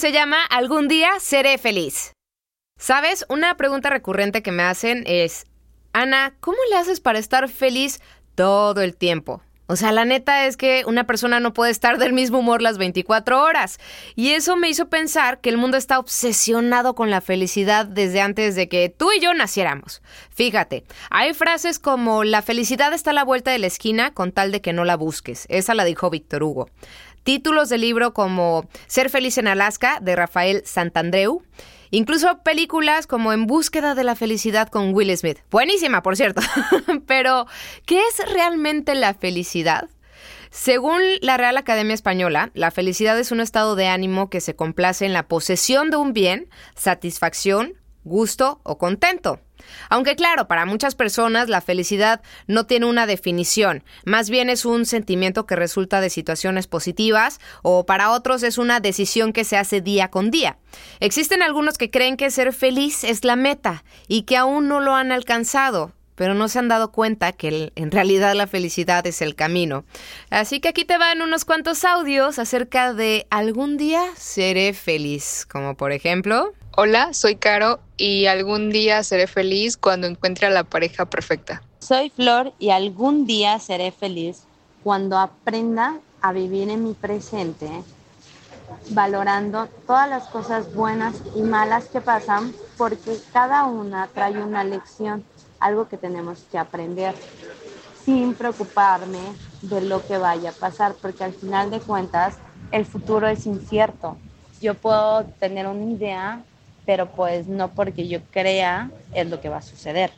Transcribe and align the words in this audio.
Se 0.00 0.12
llama 0.12 0.42
Algún 0.46 0.88
día 0.88 1.10
seré 1.20 1.58
feliz. 1.58 2.14
¿Sabes? 2.78 3.26
Una 3.28 3.58
pregunta 3.58 3.90
recurrente 3.90 4.42
que 4.42 4.50
me 4.50 4.62
hacen 4.62 5.04
es, 5.06 5.44
Ana, 5.92 6.32
¿cómo 6.40 6.56
le 6.70 6.76
haces 6.76 7.00
para 7.00 7.18
estar 7.18 7.50
feliz 7.50 8.00
todo 8.34 8.80
el 8.80 8.96
tiempo? 8.96 9.42
O 9.66 9.76
sea, 9.76 9.92
la 9.92 10.06
neta 10.06 10.46
es 10.46 10.56
que 10.56 10.84
una 10.86 11.04
persona 11.04 11.38
no 11.38 11.52
puede 11.52 11.70
estar 11.70 11.98
del 11.98 12.12
mismo 12.12 12.38
humor 12.38 12.60
las 12.60 12.78
24 12.78 13.40
horas. 13.40 13.78
Y 14.16 14.30
eso 14.30 14.56
me 14.56 14.68
hizo 14.68 14.88
pensar 14.88 15.40
que 15.40 15.50
el 15.50 15.58
mundo 15.58 15.76
está 15.76 15.98
obsesionado 15.98 16.94
con 16.94 17.10
la 17.10 17.20
felicidad 17.20 17.84
desde 17.84 18.20
antes 18.20 18.56
de 18.56 18.68
que 18.68 18.88
tú 18.88 19.12
y 19.12 19.20
yo 19.20 19.32
naciéramos. 19.32 20.02
Fíjate, 20.30 20.82
hay 21.10 21.34
frases 21.34 21.78
como 21.78 22.24
la 22.24 22.42
felicidad 22.42 22.92
está 22.94 23.10
a 23.10 23.14
la 23.14 23.22
vuelta 23.22 23.52
de 23.52 23.60
la 23.60 23.68
esquina 23.68 24.12
con 24.12 24.32
tal 24.32 24.50
de 24.50 24.60
que 24.60 24.72
no 24.72 24.84
la 24.84 24.96
busques. 24.96 25.46
Esa 25.50 25.74
la 25.74 25.84
dijo 25.84 26.10
Víctor 26.10 26.42
Hugo. 26.42 26.70
Títulos 27.22 27.68
del 27.68 27.82
libro 27.82 28.12
como 28.12 28.68
Ser 28.86 29.10
feliz 29.10 29.38
en 29.38 29.48
Alaska 29.48 29.98
de 30.00 30.16
Rafael 30.16 30.62
Santandreu. 30.64 31.42
Incluso 31.90 32.42
películas 32.42 33.06
como 33.06 33.32
En 33.32 33.46
búsqueda 33.46 33.94
de 33.94 34.04
la 34.04 34.14
felicidad 34.14 34.68
con 34.68 34.94
Will 34.94 35.16
Smith. 35.16 35.38
Buenísima, 35.50 36.02
por 36.02 36.16
cierto. 36.16 36.40
Pero, 37.06 37.46
¿qué 37.84 37.98
es 37.98 38.32
realmente 38.32 38.94
la 38.94 39.14
felicidad? 39.14 39.88
Según 40.50 41.00
la 41.20 41.36
Real 41.36 41.56
Academia 41.56 41.94
Española, 41.94 42.50
la 42.54 42.70
felicidad 42.70 43.18
es 43.18 43.30
un 43.30 43.40
estado 43.40 43.76
de 43.76 43.86
ánimo 43.86 44.30
que 44.30 44.40
se 44.40 44.56
complace 44.56 45.06
en 45.06 45.12
la 45.12 45.28
posesión 45.28 45.90
de 45.90 45.96
un 45.96 46.12
bien, 46.12 46.48
satisfacción, 46.74 47.74
gusto 48.04 48.60
o 48.62 48.78
contento. 48.78 49.40
Aunque 49.88 50.16
claro, 50.16 50.48
para 50.48 50.66
muchas 50.66 50.94
personas 50.94 51.48
la 51.48 51.60
felicidad 51.60 52.22
no 52.46 52.66
tiene 52.66 52.86
una 52.86 53.06
definición, 53.06 53.84
más 54.04 54.30
bien 54.30 54.50
es 54.50 54.64
un 54.64 54.86
sentimiento 54.86 55.46
que 55.46 55.56
resulta 55.56 56.00
de 56.00 56.10
situaciones 56.10 56.66
positivas 56.66 57.40
o 57.62 57.84
para 57.86 58.10
otros 58.10 58.42
es 58.42 58.58
una 58.58 58.80
decisión 58.80 59.32
que 59.32 59.44
se 59.44 59.56
hace 59.56 59.80
día 59.80 60.08
con 60.08 60.30
día. 60.30 60.58
Existen 61.00 61.42
algunos 61.42 61.78
que 61.78 61.90
creen 61.90 62.16
que 62.16 62.30
ser 62.30 62.52
feliz 62.52 63.04
es 63.04 63.24
la 63.24 63.36
meta 63.36 63.84
y 64.08 64.22
que 64.22 64.36
aún 64.36 64.68
no 64.68 64.80
lo 64.80 64.94
han 64.94 65.12
alcanzado 65.12 65.92
pero 66.20 66.34
no 66.34 66.48
se 66.48 66.58
han 66.58 66.68
dado 66.68 66.92
cuenta 66.92 67.32
que 67.32 67.72
en 67.74 67.90
realidad 67.90 68.34
la 68.34 68.46
felicidad 68.46 69.06
es 69.06 69.22
el 69.22 69.34
camino. 69.34 69.86
Así 70.28 70.60
que 70.60 70.68
aquí 70.68 70.84
te 70.84 70.98
van 70.98 71.22
unos 71.22 71.46
cuantos 71.46 71.82
audios 71.82 72.38
acerca 72.38 72.92
de 72.92 73.26
algún 73.30 73.78
día 73.78 74.02
seré 74.16 74.74
feliz, 74.74 75.46
como 75.50 75.78
por 75.78 75.92
ejemplo... 75.92 76.52
Hola, 76.76 77.12
soy 77.12 77.34
Caro 77.34 77.80
y 77.96 78.26
algún 78.26 78.70
día 78.70 79.02
seré 79.02 79.26
feliz 79.26 79.76
cuando 79.76 80.06
encuentre 80.06 80.46
a 80.46 80.50
la 80.50 80.62
pareja 80.62 81.04
perfecta. 81.04 81.62
Soy 81.80 82.10
Flor 82.10 82.52
y 82.60 82.70
algún 82.70 83.26
día 83.26 83.58
seré 83.58 83.90
feliz 83.90 84.44
cuando 84.84 85.18
aprenda 85.18 85.98
a 86.20 86.32
vivir 86.32 86.70
en 86.70 86.84
mi 86.84 86.94
presente, 86.94 87.68
valorando 88.90 89.66
todas 89.86 90.08
las 90.08 90.28
cosas 90.28 90.72
buenas 90.72 91.16
y 91.34 91.42
malas 91.42 91.86
que 91.86 92.00
pasan, 92.00 92.54
porque 92.78 93.18
cada 93.32 93.64
una 93.64 94.06
trae 94.06 94.40
una 94.40 94.62
lección 94.62 95.24
algo 95.58 95.88
que 95.88 95.96
tenemos 95.96 96.44
que 96.50 96.56
aprender 96.56 97.14
sin 98.04 98.34
preocuparme 98.34 99.20
de 99.62 99.82
lo 99.82 100.06
que 100.06 100.18
vaya 100.18 100.50
a 100.50 100.52
pasar, 100.54 100.94
porque 101.02 101.24
al 101.24 101.32
final 101.32 101.70
de 101.70 101.80
cuentas 101.80 102.36
el 102.70 102.86
futuro 102.86 103.26
es 103.26 103.44
incierto. 103.44 104.16
Yo 104.60 104.74
puedo 104.74 105.24
tener 105.38 105.66
una 105.66 105.90
idea, 105.90 106.44
pero 106.90 107.06
pues 107.06 107.46
no 107.46 107.72
porque 107.72 108.08
yo 108.08 108.18
crea 108.32 108.90
es 109.14 109.30
lo 109.30 109.40
que 109.40 109.48
va 109.48 109.58
a 109.58 109.62
suceder. 109.62 110.10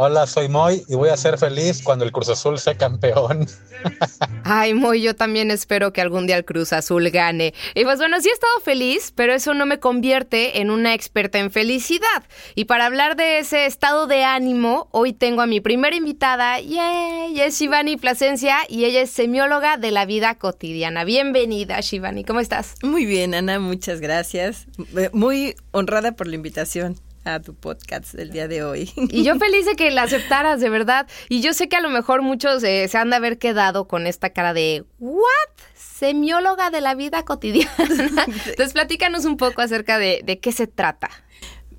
Hola, 0.00 0.28
soy 0.28 0.48
Moy 0.48 0.84
y 0.86 0.94
voy 0.94 1.08
a 1.08 1.16
ser 1.16 1.38
feliz 1.38 1.82
cuando 1.82 2.04
el 2.04 2.12
Cruz 2.12 2.28
Azul 2.28 2.60
sea 2.60 2.76
campeón. 2.76 3.48
Ay, 4.44 4.72
Moy, 4.72 5.02
yo 5.02 5.16
también 5.16 5.50
espero 5.50 5.92
que 5.92 6.00
algún 6.00 6.28
día 6.28 6.36
el 6.36 6.44
Cruz 6.44 6.72
Azul 6.72 7.10
gane. 7.10 7.52
Y 7.74 7.82
pues 7.82 7.98
bueno, 7.98 8.20
sí 8.20 8.28
he 8.28 8.32
estado 8.32 8.60
feliz, 8.64 9.12
pero 9.16 9.34
eso 9.34 9.54
no 9.54 9.66
me 9.66 9.80
convierte 9.80 10.60
en 10.60 10.70
una 10.70 10.94
experta 10.94 11.40
en 11.40 11.50
felicidad. 11.50 12.22
Y 12.54 12.66
para 12.66 12.86
hablar 12.86 13.16
de 13.16 13.40
ese 13.40 13.66
estado 13.66 14.06
de 14.06 14.22
ánimo, 14.22 14.86
hoy 14.92 15.14
tengo 15.14 15.42
a 15.42 15.48
mi 15.48 15.60
primera 15.60 15.96
invitada, 15.96 16.60
yay, 16.60 17.40
es 17.40 17.58
Shivani 17.58 17.96
Plasencia 17.96 18.58
y 18.68 18.84
ella 18.84 19.00
es 19.00 19.10
semióloga 19.10 19.78
de 19.78 19.90
la 19.90 20.06
vida 20.06 20.36
cotidiana. 20.36 21.02
Bienvenida, 21.02 21.80
Shivani, 21.80 22.22
¿cómo 22.22 22.38
estás? 22.38 22.76
Muy 22.84 23.04
bien, 23.04 23.34
Ana, 23.34 23.58
muchas 23.58 24.00
gracias. 24.00 24.68
Muy 25.12 25.56
honrada 25.72 26.12
por 26.12 26.28
la 26.28 26.36
invitación 26.36 27.00
a 27.34 27.40
tu 27.40 27.54
podcast 27.54 28.14
del 28.14 28.30
día 28.30 28.48
de 28.48 28.62
hoy. 28.62 28.90
Y 29.10 29.24
yo 29.24 29.36
feliz 29.36 29.66
de 29.66 29.74
que 29.74 29.90
la 29.90 30.02
aceptaras, 30.02 30.60
de 30.60 30.70
verdad. 30.70 31.06
Y 31.28 31.40
yo 31.40 31.52
sé 31.54 31.68
que 31.68 31.76
a 31.76 31.80
lo 31.80 31.90
mejor 31.90 32.22
muchos 32.22 32.62
eh, 32.62 32.86
se 32.88 32.98
han 32.98 33.10
de 33.10 33.16
haber 33.16 33.38
quedado 33.38 33.88
con 33.88 34.06
esta 34.06 34.30
cara 34.30 34.52
de 34.52 34.84
¿what? 34.98 35.24
Semióloga 35.74 36.70
de 36.70 36.80
la 36.80 36.94
vida 36.94 37.24
cotidiana. 37.24 37.72
Entonces, 38.46 38.72
platícanos 38.72 39.24
un 39.24 39.36
poco 39.36 39.62
acerca 39.62 39.98
de, 39.98 40.20
de 40.24 40.38
qué 40.38 40.52
se 40.52 40.66
trata. 40.66 41.10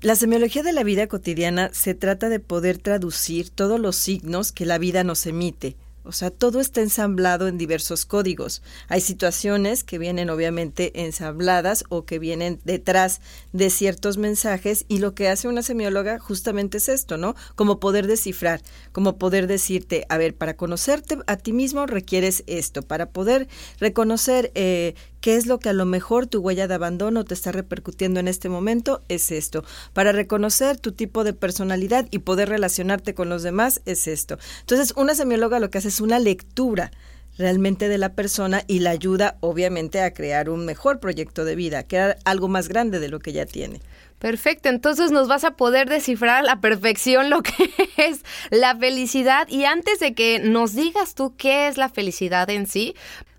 La 0.02 0.16
semiología 0.16 0.62
de 0.62 0.72
la 0.72 0.82
vida 0.82 1.06
cotidiana 1.06 1.70
se 1.72 1.94
trata 1.94 2.28
de 2.28 2.40
poder 2.40 2.78
traducir 2.78 3.50
todos 3.50 3.78
los 3.78 3.96
signos 3.96 4.52
que 4.52 4.66
la 4.66 4.78
vida 4.78 5.04
nos 5.04 5.26
emite 5.26 5.76
o 6.04 6.12
sea, 6.12 6.30
todo 6.30 6.60
está 6.60 6.80
ensamblado 6.80 7.48
en 7.48 7.58
diversos 7.58 8.04
códigos. 8.04 8.62
Hay 8.88 9.00
situaciones 9.00 9.84
que 9.84 9.98
vienen 9.98 10.30
obviamente 10.30 11.02
ensambladas 11.02 11.84
o 11.88 12.04
que 12.04 12.18
vienen 12.18 12.60
detrás 12.64 13.20
de 13.52 13.70
ciertos 13.70 14.16
mensajes 14.16 14.84
y 14.88 14.98
lo 14.98 15.14
que 15.14 15.28
hace 15.28 15.48
una 15.48 15.62
semióloga 15.62 16.18
justamente 16.18 16.78
es 16.78 16.88
esto, 16.88 17.16
¿no? 17.16 17.34
Como 17.54 17.80
poder 17.80 18.06
descifrar, 18.06 18.62
como 18.92 19.18
poder 19.18 19.46
decirte, 19.46 20.06
a 20.08 20.18
ver, 20.18 20.34
para 20.34 20.56
conocerte 20.56 21.18
a 21.26 21.36
ti 21.36 21.52
mismo 21.52 21.86
requieres 21.86 22.44
esto, 22.46 22.82
para 22.82 23.10
poder 23.10 23.48
reconocer 23.78 24.52
eh, 24.54 24.94
qué 25.20 25.36
es 25.36 25.46
lo 25.46 25.58
que 25.58 25.68
a 25.68 25.72
lo 25.72 25.86
mejor 25.86 26.26
tu 26.26 26.40
huella 26.40 26.68
de 26.68 26.74
abandono 26.74 27.24
te 27.24 27.34
está 27.34 27.52
repercutiendo 27.52 28.20
en 28.20 28.28
este 28.28 28.48
momento, 28.48 29.02
es 29.08 29.30
esto. 29.30 29.64
Para 29.92 30.12
reconocer 30.12 30.78
tu 30.78 30.92
tipo 30.92 31.24
de 31.24 31.32
personalidad 31.32 32.06
y 32.10 32.20
poder 32.20 32.48
relacionarte 32.48 33.14
con 33.14 33.28
los 33.28 33.42
demás, 33.42 33.82
es 33.86 34.06
esto. 34.06 34.38
Entonces, 34.60 34.92
una 34.96 35.14
semióloga 35.14 35.60
lo 35.60 35.70
que 35.70 35.78
hace 35.78 35.88
es 35.88 36.00
una 36.00 36.18
lectura 36.18 36.90
realmente 37.38 37.88
de 37.88 37.98
la 37.98 38.14
persona 38.14 38.62
y 38.66 38.80
la 38.80 38.90
ayuda 38.90 39.36
obviamente 39.40 40.02
a 40.02 40.12
crear 40.12 40.50
un 40.50 40.64
mejor 40.66 41.00
proyecto 41.00 41.44
de 41.44 41.54
vida, 41.54 41.84
crear 41.84 42.18
algo 42.24 42.48
más 42.48 42.68
grande 42.68 43.00
de 43.00 43.08
lo 43.08 43.18
que 43.18 43.32
ya 43.32 43.46
tiene. 43.46 43.80
Perfecto, 44.18 44.68
entonces 44.68 45.10
nos 45.12 45.28
vas 45.28 45.44
a 45.44 45.52
poder 45.52 45.88
descifrar 45.88 46.40
a 46.40 46.42
la 46.42 46.60
perfección 46.60 47.30
lo 47.30 47.42
que 47.42 47.70
es 47.96 48.20
la 48.50 48.76
felicidad 48.76 49.48
y 49.48 49.64
antes 49.64 49.98
de 49.98 50.12
que 50.12 50.38
nos 50.40 50.74
digas 50.74 51.14
tú 51.14 51.34
qué 51.36 51.68
es 51.68 51.78
la 51.78 51.88
felicidad 51.88 52.50
en 52.50 52.66
sí, 52.66 52.94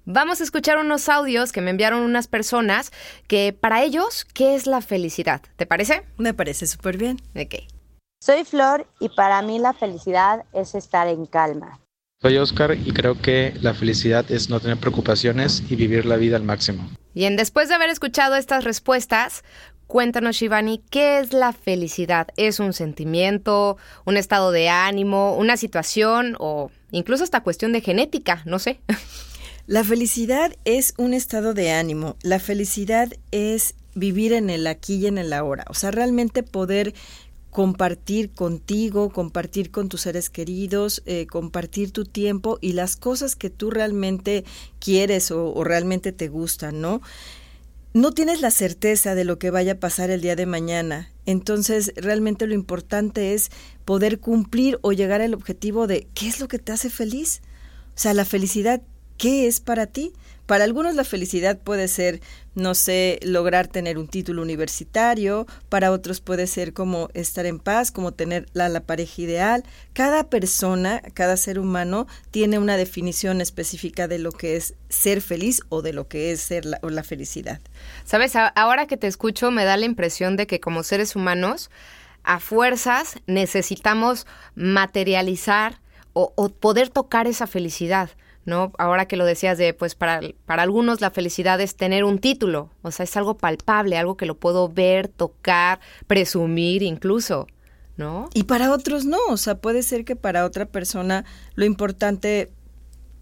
Vamos 0.06 0.42
a 0.42 0.44
escuchar 0.44 0.80
unos 0.80 1.10
audios 1.10 1.52
que 1.52 1.62
me 1.62 1.70
enviaron 1.70 2.02
unas 2.02 2.28
personas 2.28 2.92
que 3.28 3.54
para 3.54 3.84
ellos, 3.84 4.26
¿qué 4.34 4.56
es 4.56 4.66
la 4.66 4.82
felicidad? 4.82 5.42
¿Te 5.58 5.68
parece? 5.68 6.04
Me 6.18 6.34
parece 6.34 6.66
súper 6.66 6.98
bien. 6.98 7.18
Ok. 7.36 7.68
Soy 8.20 8.44
Flor 8.44 8.88
y 9.00 9.10
para 9.10 9.42
mí 9.44 9.60
la 9.60 9.74
felicidad 9.74 10.46
es 10.54 10.74
estar 10.74 11.08
en 11.08 11.28
calma. 11.28 11.80
Soy 12.20 12.38
Oscar 12.38 12.76
y 12.76 12.92
creo 12.94 13.20
que 13.20 13.54
la 13.62 13.74
felicidad 13.76 14.32
es 14.32 14.50
no 14.50 14.60
tener 14.60 14.78
preocupaciones 14.78 15.64
y 15.70 15.76
vivir 15.76 16.06
la 16.06 16.18
vida 16.18 16.36
al 16.36 16.44
máximo. 16.44 16.90
Bien, 17.14 17.36
después 17.36 17.70
de 17.70 17.76
haber 17.76 17.90
escuchado 17.90 18.36
estas 18.36 18.64
respuestas, 18.64 19.44
cuéntanos 19.86 20.36
Shivani, 20.36 20.84
¿qué 20.90 21.20
es 21.20 21.34
la 21.34 21.52
felicidad? 21.52 22.28
¿Es 22.38 22.60
un 22.60 22.74
sentimiento, 22.74 23.78
un 24.06 24.18
estado 24.18 24.52
de 24.52 24.70
ánimo, 24.70 25.36
una 25.36 25.58
situación 25.58 26.36
o 26.40 26.72
incluso 26.92 27.24
esta 27.24 27.42
cuestión 27.42 27.72
de 27.72 27.82
genética? 27.82 28.42
No 28.46 28.58
sé. 28.58 28.80
La 29.72 29.86
felicidad 29.86 30.54
es 30.66 30.94
un 30.98 31.14
estado 31.14 31.54
de 31.54 31.72
ánimo. 31.72 32.18
La 32.24 32.40
felicidad 32.40 33.14
es 33.32 33.76
vivir 33.96 34.34
en 34.34 34.50
el 34.50 34.68
aquí 34.68 34.96
y 34.96 35.08
en 35.08 35.18
el 35.18 35.32
ahora. 35.32 35.64
O 35.70 35.74
sea, 35.74 35.92
realmente 35.92 36.44
poder 36.44 36.94
compartir 37.52 38.32
contigo, 38.32 39.12
compartir 39.12 39.72
con 39.72 39.88
tus 39.88 40.02
seres 40.02 40.30
queridos, 40.30 41.02
eh, 41.06 41.26
compartir 41.26 41.94
tu 41.94 42.04
tiempo 42.04 42.58
y 42.60 42.74
las 42.74 42.98
cosas 42.98 43.38
que 43.38 43.50
tú 43.50 43.72
realmente 43.72 44.44
quieres 44.80 45.32
o, 45.32 45.54
o 45.54 45.64
realmente 45.64 46.12
te 46.12 46.28
gustan, 46.28 46.82
¿no? 46.82 47.02
no 47.94 48.12
tienes 48.12 48.42
la 48.42 48.52
certeza 48.52 49.16
de 49.16 49.24
lo 49.24 49.40
que 49.40 49.52
vaya 49.52 49.72
a 49.72 49.80
pasar 49.80 50.10
el 50.10 50.20
día 50.20 50.36
de 50.36 50.46
mañana. 50.46 51.14
Entonces, 51.26 51.94
realmente 51.96 52.46
lo 52.46 52.56
importante 52.56 53.34
es 53.34 53.52
poder 53.86 54.20
cumplir 54.20 54.80
o 54.82 54.92
llegar 54.92 55.22
al 55.22 55.34
objetivo 55.34 55.88
de 55.88 56.10
qué 56.14 56.28
es 56.28 56.42
lo 56.42 56.50
que 56.50 56.60
te 56.60 56.74
hace 56.74 56.90
feliz. 56.90 57.42
O 57.96 58.00
sea, 58.02 58.14
la 58.14 58.26
felicidad, 58.26 58.82
¿qué 59.22 59.46
es 59.46 59.60
para 59.60 59.86
ti? 59.86 60.14
Para 60.48 60.64
algunos 60.64 60.96
la 60.96 61.04
felicidad 61.04 61.60
puede 61.60 61.88
ser, 61.88 62.22
no 62.56 62.74
sé, 62.74 63.20
lograr 63.22 63.68
tener 63.68 64.00
un 64.00 64.08
título 64.08 64.42
universitario, 64.42 65.46
para 65.70 65.92
otros 65.92 66.22
puede 66.22 66.48
ser 66.48 66.74
como 66.74 67.10
estar 67.14 67.46
en 67.46 67.60
paz, 67.60 67.92
como 67.92 68.14
tener 68.14 68.48
la, 68.54 68.68
la 68.68 68.80
pareja 68.82 69.22
ideal. 69.22 69.64
Cada 69.94 70.28
persona, 70.28 71.04
cada 71.14 71.38
ser 71.38 71.60
humano 71.60 72.08
tiene 72.32 72.58
una 72.58 72.78
definición 72.78 73.42
específica 73.42 74.08
de 74.08 74.18
lo 74.18 74.32
que 74.32 74.56
es 74.56 74.74
ser 74.90 75.22
feliz 75.22 75.62
o 75.70 75.84
de 75.84 75.94
lo 75.94 76.08
que 76.08 76.32
es 76.32 76.42
ser 76.42 76.66
la, 76.66 76.80
o 76.82 76.90
la 76.90 77.04
felicidad. 77.04 77.62
Sabes, 78.04 78.34
ahora 78.36 78.88
que 78.88 78.98
te 78.98 79.06
escucho 79.06 79.52
me 79.52 79.66
da 79.66 79.78
la 79.78 79.86
impresión 79.86 80.36
de 80.36 80.48
que 80.48 80.60
como 80.60 80.82
seres 80.82 81.16
humanos, 81.16 81.70
a 82.24 82.40
fuerzas 82.40 83.20
necesitamos 83.28 84.26
materializar 84.56 85.80
o, 86.14 86.34
o 86.36 86.50
poder 86.50 86.90
tocar 86.90 87.28
esa 87.28 87.46
felicidad. 87.46 88.10
¿No? 88.46 88.72
Ahora 88.78 89.08
que 89.08 89.18
lo 89.18 89.26
decías 89.26 89.58
de, 89.58 89.74
pues 89.74 89.96
para, 89.96 90.22
para 90.46 90.64
algunos 90.64 91.02
la 91.02 91.12
felicidad 91.12 91.62
es 91.62 91.76
tener 91.76 92.04
un 92.04 92.20
título, 92.20 92.70
o 92.82 92.92
sea, 92.92 93.04
es 93.04 93.16
algo 93.18 93.38
palpable, 93.38 93.98
algo 93.98 94.18
que 94.18 94.26
lo 94.26 94.36
puedo 94.36 94.70
ver, 94.70 95.08
tocar, 95.08 95.80
presumir 96.08 96.84
incluso, 96.84 97.48
¿no? 97.98 98.30
Y 98.34 98.44
para 98.44 98.72
otros 98.72 99.06
no, 99.06 99.20
o 99.30 99.38
sea, 99.38 99.56
puede 99.56 99.84
ser 99.84 100.06
que 100.06 100.16
para 100.16 100.46
otra 100.46 100.66
persona 100.66 101.26
lo 101.56 101.66
importante 101.66 102.52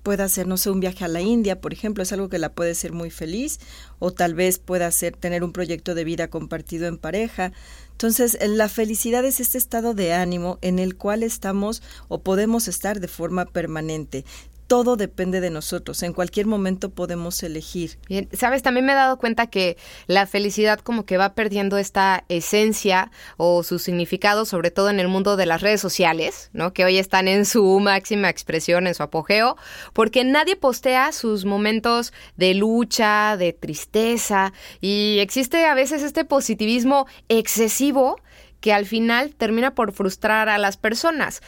pueda 0.04 0.30
ser, 0.30 0.48
no 0.48 0.58
sé, 0.58 0.70
un 0.70 0.80
viaje 0.80 1.04
a 1.04 1.10
la 1.10 1.22
India, 1.22 1.60
por 1.60 1.74
ejemplo, 1.74 2.02
es 2.02 2.12
algo 2.14 2.30
que 2.30 2.40
la 2.40 2.54
puede 2.54 2.74
ser 2.74 2.94
muy 2.94 3.12
feliz, 3.12 3.60
o 4.00 4.12
tal 4.12 4.34
vez 4.34 4.58
pueda 4.58 4.90
ser 4.92 5.16
tener 5.16 5.44
un 5.44 5.52
proyecto 5.52 5.94
de 5.94 6.06
vida 6.06 6.30
compartido 6.30 6.88
en 6.88 6.98
pareja. 6.98 7.52
Entonces, 7.92 8.38
la 8.42 8.70
felicidad 8.70 9.26
es 9.26 9.40
este 9.40 9.58
estado 9.58 9.94
de 9.94 10.14
ánimo 10.14 10.58
en 10.62 10.80
el 10.80 10.96
cual 10.96 11.22
estamos 11.22 11.84
o 12.08 12.22
podemos 12.22 12.68
estar 12.68 13.02
de 13.02 13.10
forma 13.10 13.46
permanente 13.46 14.26
todo 14.70 14.98
depende 14.98 15.42
de 15.42 15.50
nosotros. 15.50 16.04
En 16.04 16.14
cualquier 16.14 16.46
momento 16.46 16.92
podemos 16.92 17.42
elegir. 17.42 17.98
Bien, 18.08 18.30
sabes, 18.34 18.62
también 18.62 18.86
me 18.86 18.92
he 18.92 18.96
dado 18.96 19.18
cuenta 19.18 19.48
que 19.48 19.78
la 20.06 20.28
felicidad 20.28 20.80
como 20.80 21.08
que 21.08 21.18
va 21.18 21.34
perdiendo 21.34 21.80
esta 21.80 22.24
esencia 22.30 23.10
o 23.38 23.64
su 23.64 23.80
significado, 23.80 24.46
sobre 24.46 24.70
todo 24.70 24.92
en 24.92 25.00
el 25.00 25.08
mundo 25.08 25.38
de 25.38 25.48
las 25.48 25.62
redes 25.62 25.82
sociales, 25.82 26.52
¿no? 26.54 26.72
Que 26.72 26.86
hoy 26.86 27.00
están 27.00 27.28
en 27.28 27.46
su 27.46 27.80
máxima 27.80 28.30
expresión, 28.30 28.86
en 28.86 28.94
su 28.94 29.02
apogeo, 29.02 29.58
porque 29.94 30.24
nadie 30.24 30.56
postea 30.56 31.14
sus 31.14 31.46
momentos 31.46 32.14
de 32.38 32.54
lucha, 32.54 33.38
de 33.38 33.54
tristeza, 33.54 34.54
y 34.82 35.18
existe 35.20 35.66
a 35.66 35.74
veces 35.74 36.04
este 36.04 36.26
positivismo 36.26 37.08
excesivo 37.28 38.22
que 38.60 38.72
al 38.72 38.86
final 38.86 39.34
termina 39.34 39.74
por 39.74 39.94
frustrar 39.94 40.48
a 40.48 40.60
las 40.60 40.78
personas. 40.78 41.42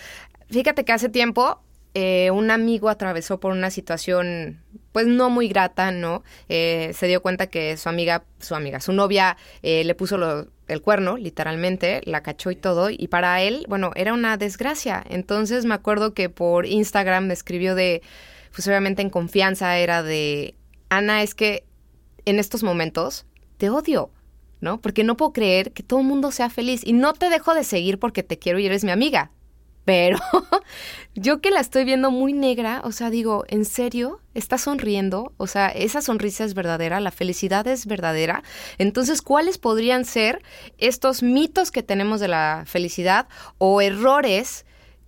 Fíjate 0.49 0.85
que 0.85 0.91
hace 0.91 1.07
tiempo 1.07 1.61
eh, 1.93 2.31
un 2.31 2.51
amigo 2.51 2.89
atravesó 2.89 3.39
por 3.39 3.51
una 3.51 3.69
situación 3.69 4.61
pues 4.93 5.07
no 5.07 5.29
muy 5.29 5.47
grata, 5.47 5.91
¿no? 5.91 6.23
Eh, 6.49 6.91
se 6.93 7.07
dio 7.07 7.21
cuenta 7.21 7.47
que 7.47 7.77
su 7.77 7.89
amiga, 7.89 8.23
su 8.39 8.55
amiga, 8.55 8.79
su 8.79 8.93
novia 8.93 9.37
eh, 9.61 9.83
le 9.83 9.95
puso 9.95 10.47
el 10.67 10.81
cuerno, 10.81 11.17
literalmente, 11.17 12.01
la 12.05 12.23
cachó 12.23 12.51
y 12.51 12.55
todo, 12.55 12.89
y 12.89 13.07
para 13.07 13.41
él, 13.41 13.65
bueno, 13.69 13.91
era 13.95 14.13
una 14.13 14.37
desgracia. 14.37 15.03
Entonces 15.09 15.65
me 15.65 15.73
acuerdo 15.73 16.13
que 16.13 16.29
por 16.29 16.65
Instagram 16.65 17.27
me 17.27 17.33
escribió 17.33 17.75
de, 17.75 18.01
pues 18.53 18.67
obviamente 18.67 19.01
en 19.01 19.09
confianza, 19.09 19.77
era 19.77 20.03
de, 20.03 20.55
Ana, 20.89 21.23
es 21.23 21.35
que 21.35 21.65
en 22.25 22.39
estos 22.39 22.63
momentos 22.63 23.25
te 23.57 23.69
odio. 23.69 24.11
¿no? 24.59 24.79
Porque 24.79 25.03
no 25.03 25.17
puedo 25.17 25.33
creer 25.33 25.71
que 25.71 25.81
todo 25.81 26.01
el 26.01 26.05
mundo 26.05 26.29
sea 26.29 26.51
feliz 26.51 26.81
y 26.85 26.93
no 26.93 27.13
te 27.13 27.31
dejo 27.31 27.55
de 27.55 27.63
seguir 27.63 27.97
porque 27.97 28.21
te 28.21 28.37
quiero 28.37 28.59
y 28.59 28.67
eres 28.67 28.83
mi 28.83 28.91
amiga. 28.91 29.31
Pero 29.85 30.19
yo 31.15 31.41
que 31.41 31.51
la 31.51 31.59
estoy 31.59 31.83
viendo 31.85 32.11
muy 32.11 32.33
negra, 32.33 32.81
o 32.83 32.91
sea, 32.91 33.09
digo, 33.09 33.45
¿en 33.47 33.65
serio? 33.65 34.21
¿Está 34.33 34.57
sonriendo? 34.57 35.33
O 35.37 35.47
sea, 35.47 35.69
esa 35.69 36.01
sonrisa 36.01 36.43
es 36.43 36.53
verdadera, 36.53 36.99
la 36.99 37.11
felicidad 37.11 37.65
es 37.67 37.85
verdadera. 37.85 38.43
Entonces, 38.77 39.21
¿cuáles 39.21 39.57
podrían 39.57 40.05
ser 40.05 40.41
estos 40.77 41.23
mitos 41.23 41.71
que 41.71 41.83
tenemos 41.83 42.19
de 42.19 42.27
la 42.27 42.63
felicidad 42.67 43.27
o 43.57 43.81
errores 43.81 44.65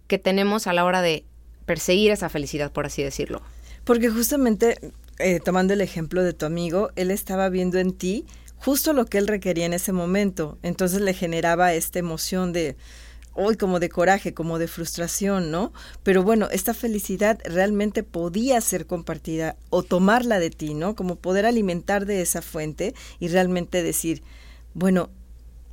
que 0.07 0.17
tenemos 0.17 0.67
a 0.67 0.73
la 0.73 0.85
hora 0.85 1.01
de 1.01 1.25
perseguir 1.65 2.11
esa 2.11 2.29
felicidad, 2.29 2.71
por 2.71 2.85
así 2.85 3.03
decirlo? 3.03 3.41
Porque 3.83 4.09
justamente, 4.09 4.77
eh, 5.19 5.39
tomando 5.39 5.73
el 5.73 5.81
ejemplo 5.81 6.23
de 6.23 6.33
tu 6.33 6.45
amigo, 6.45 6.89
él 6.95 7.11
estaba 7.11 7.49
viendo 7.49 7.79
en 7.79 7.93
ti 7.93 8.25
justo 8.57 8.93
lo 8.93 9.05
que 9.05 9.17
él 9.17 9.27
requería 9.27 9.65
en 9.65 9.73
ese 9.73 9.91
momento. 9.91 10.57
Entonces 10.63 11.01
le 11.01 11.13
generaba 11.13 11.73
esta 11.73 11.99
emoción 11.99 12.53
de 12.53 12.77
hoy 13.33 13.55
como 13.57 13.79
de 13.79 13.89
coraje, 13.89 14.33
como 14.33 14.59
de 14.59 14.67
frustración, 14.67 15.51
¿no? 15.51 15.73
Pero 16.03 16.23
bueno, 16.23 16.47
esta 16.51 16.73
felicidad 16.73 17.39
realmente 17.45 18.03
podía 18.03 18.59
ser 18.61 18.85
compartida 18.85 19.55
o 19.69 19.83
tomarla 19.83 20.39
de 20.39 20.49
ti, 20.49 20.73
¿no? 20.73 20.95
Como 20.95 21.15
poder 21.15 21.45
alimentar 21.45 22.05
de 22.05 22.21
esa 22.21 22.41
fuente 22.41 22.93
y 23.19 23.27
realmente 23.27 23.83
decir, 23.83 24.23
bueno, 24.73 25.09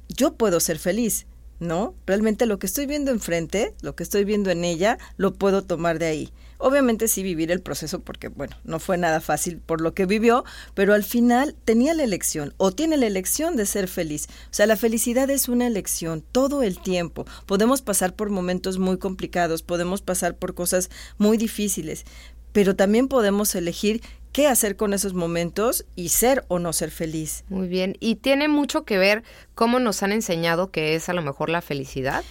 yo 0.08 0.34
puedo 0.34 0.60
ser 0.60 0.78
feliz, 0.78 1.26
¿no? 1.58 1.94
Realmente 2.06 2.46
lo 2.46 2.58
que 2.58 2.66
estoy 2.66 2.86
viendo 2.86 3.10
enfrente, 3.10 3.74
lo 3.82 3.94
que 3.94 4.02
estoy 4.02 4.24
viendo 4.24 4.50
en 4.50 4.64
ella, 4.64 4.98
lo 5.16 5.34
puedo 5.34 5.62
tomar 5.62 5.98
de 5.98 6.06
ahí. 6.06 6.32
Obviamente 6.60 7.08
sí 7.08 7.22
vivir 7.22 7.50
el 7.50 7.62
proceso 7.62 8.00
porque, 8.00 8.28
bueno, 8.28 8.56
no 8.64 8.78
fue 8.78 8.98
nada 8.98 9.20
fácil 9.20 9.58
por 9.58 9.80
lo 9.80 9.94
que 9.94 10.06
vivió, 10.06 10.44
pero 10.74 10.94
al 10.94 11.04
final 11.04 11.56
tenía 11.64 11.94
la 11.94 12.04
elección 12.04 12.52
o 12.58 12.70
tiene 12.70 12.98
la 12.98 13.06
elección 13.06 13.56
de 13.56 13.64
ser 13.66 13.88
feliz. 13.88 14.28
O 14.28 14.54
sea, 14.54 14.66
la 14.66 14.76
felicidad 14.76 15.30
es 15.30 15.48
una 15.48 15.66
elección 15.66 16.22
todo 16.32 16.62
el 16.62 16.78
tiempo. 16.78 17.24
Podemos 17.46 17.80
pasar 17.80 18.14
por 18.14 18.28
momentos 18.28 18.78
muy 18.78 18.98
complicados, 18.98 19.62
podemos 19.62 20.02
pasar 20.02 20.36
por 20.36 20.54
cosas 20.54 20.90
muy 21.16 21.38
difíciles, 21.38 22.04
pero 22.52 22.76
también 22.76 23.08
podemos 23.08 23.54
elegir 23.54 24.02
qué 24.32 24.46
hacer 24.46 24.76
con 24.76 24.94
esos 24.94 25.14
momentos 25.14 25.86
y 25.96 26.10
ser 26.10 26.44
o 26.48 26.58
no 26.58 26.72
ser 26.72 26.90
feliz. 26.90 27.44
Muy 27.48 27.68
bien, 27.68 27.96
y 28.00 28.16
tiene 28.16 28.48
mucho 28.48 28.84
que 28.84 28.98
ver 28.98 29.22
cómo 29.54 29.78
nos 29.78 30.02
han 30.02 30.12
enseñado 30.12 30.70
que 30.70 30.94
es 30.94 31.08
a 31.08 31.14
lo 31.14 31.22
mejor 31.22 31.48
la 31.48 31.62
felicidad. 31.62 32.24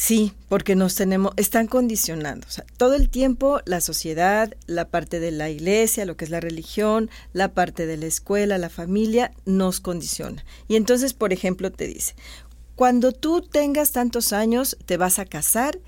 Sí, 0.00 0.32
porque 0.48 0.76
nos 0.76 0.94
tenemos, 0.94 1.34
están 1.36 1.66
condicionando. 1.66 2.46
O 2.48 2.50
sea, 2.50 2.64
todo 2.78 2.94
el 2.94 3.10
tiempo 3.10 3.60
la 3.66 3.82
sociedad, 3.82 4.50
la 4.66 4.88
parte 4.88 5.20
de 5.20 5.30
la 5.30 5.50
iglesia, 5.50 6.06
lo 6.06 6.16
que 6.16 6.24
es 6.24 6.30
la 6.30 6.40
religión, 6.40 7.10
la 7.34 7.52
parte 7.52 7.84
de 7.84 7.98
la 7.98 8.06
escuela, 8.06 8.56
la 8.56 8.70
familia, 8.70 9.30
nos 9.44 9.78
condiciona. 9.78 10.42
Y 10.68 10.76
entonces, 10.76 11.12
por 11.12 11.34
ejemplo, 11.34 11.70
te 11.70 11.86
dice, 11.86 12.14
cuando 12.76 13.12
tú 13.12 13.42
tengas 13.42 13.92
tantos 13.92 14.32
años, 14.32 14.78
te 14.86 14.96
vas 14.96 15.18
a 15.18 15.26
casar, 15.26 15.78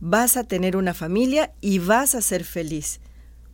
vas 0.00 0.36
a 0.36 0.44
tener 0.44 0.76
una 0.76 0.92
familia 0.92 1.54
y 1.62 1.78
vas 1.78 2.14
a 2.14 2.20
ser 2.20 2.44
feliz. 2.44 3.00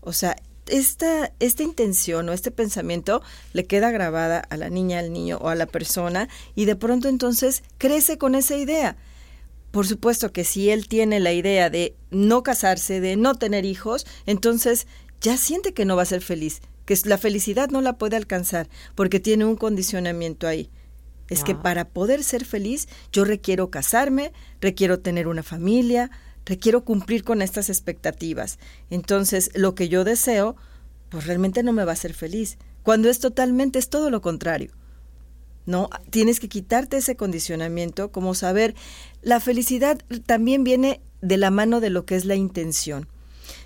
O 0.00 0.12
sea, 0.12 0.34
esta, 0.66 1.32
esta 1.38 1.62
intención 1.62 2.28
o 2.28 2.32
este 2.32 2.50
pensamiento 2.50 3.22
le 3.52 3.66
queda 3.66 3.92
grabada 3.92 4.40
a 4.40 4.56
la 4.56 4.68
niña, 4.68 4.98
al 4.98 5.12
niño 5.12 5.38
o 5.40 5.48
a 5.48 5.54
la 5.54 5.66
persona 5.66 6.28
y 6.56 6.64
de 6.64 6.74
pronto 6.74 7.08
entonces 7.08 7.62
crece 7.78 8.18
con 8.18 8.34
esa 8.34 8.56
idea 8.56 8.96
por 9.78 9.86
supuesto 9.86 10.32
que 10.32 10.42
si 10.42 10.70
él 10.70 10.88
tiene 10.88 11.20
la 11.20 11.32
idea 11.32 11.70
de 11.70 11.94
no 12.10 12.42
casarse, 12.42 13.00
de 13.00 13.14
no 13.14 13.36
tener 13.36 13.64
hijos, 13.64 14.08
entonces 14.26 14.88
ya 15.20 15.36
siente 15.36 15.72
que 15.72 15.84
no 15.84 15.94
va 15.94 16.02
a 16.02 16.06
ser 16.06 16.20
feliz, 16.20 16.62
que 16.84 16.98
la 17.04 17.16
felicidad 17.16 17.70
no 17.70 17.80
la 17.80 17.96
puede 17.96 18.16
alcanzar 18.16 18.68
porque 18.96 19.20
tiene 19.20 19.44
un 19.44 19.54
condicionamiento 19.54 20.48
ahí. 20.48 20.68
Es 21.28 21.44
que 21.44 21.52
ah. 21.52 21.62
para 21.62 21.90
poder 21.90 22.24
ser 22.24 22.44
feliz 22.44 22.88
yo 23.12 23.24
requiero 23.24 23.70
casarme, 23.70 24.32
requiero 24.60 24.98
tener 24.98 25.28
una 25.28 25.44
familia, 25.44 26.10
requiero 26.44 26.84
cumplir 26.84 27.22
con 27.22 27.40
estas 27.40 27.68
expectativas. 27.68 28.58
Entonces, 28.90 29.48
lo 29.54 29.76
que 29.76 29.88
yo 29.88 30.02
deseo, 30.02 30.56
pues 31.08 31.24
realmente 31.24 31.62
no 31.62 31.72
me 31.72 31.84
va 31.84 31.92
a 31.92 31.94
hacer 31.94 32.14
feliz, 32.14 32.58
cuando 32.82 33.08
es 33.08 33.20
totalmente, 33.20 33.78
es 33.78 33.90
todo 33.90 34.10
lo 34.10 34.22
contrario. 34.22 34.72
¿No? 35.68 35.90
Tienes 36.08 36.40
que 36.40 36.48
quitarte 36.48 36.96
ese 36.96 37.14
condicionamiento, 37.14 38.10
como 38.10 38.34
saber, 38.34 38.74
la 39.20 39.38
felicidad 39.38 39.98
también 40.24 40.64
viene 40.64 41.02
de 41.20 41.36
la 41.36 41.50
mano 41.50 41.80
de 41.80 41.90
lo 41.90 42.06
que 42.06 42.16
es 42.16 42.24
la 42.24 42.36
intención. 42.36 43.06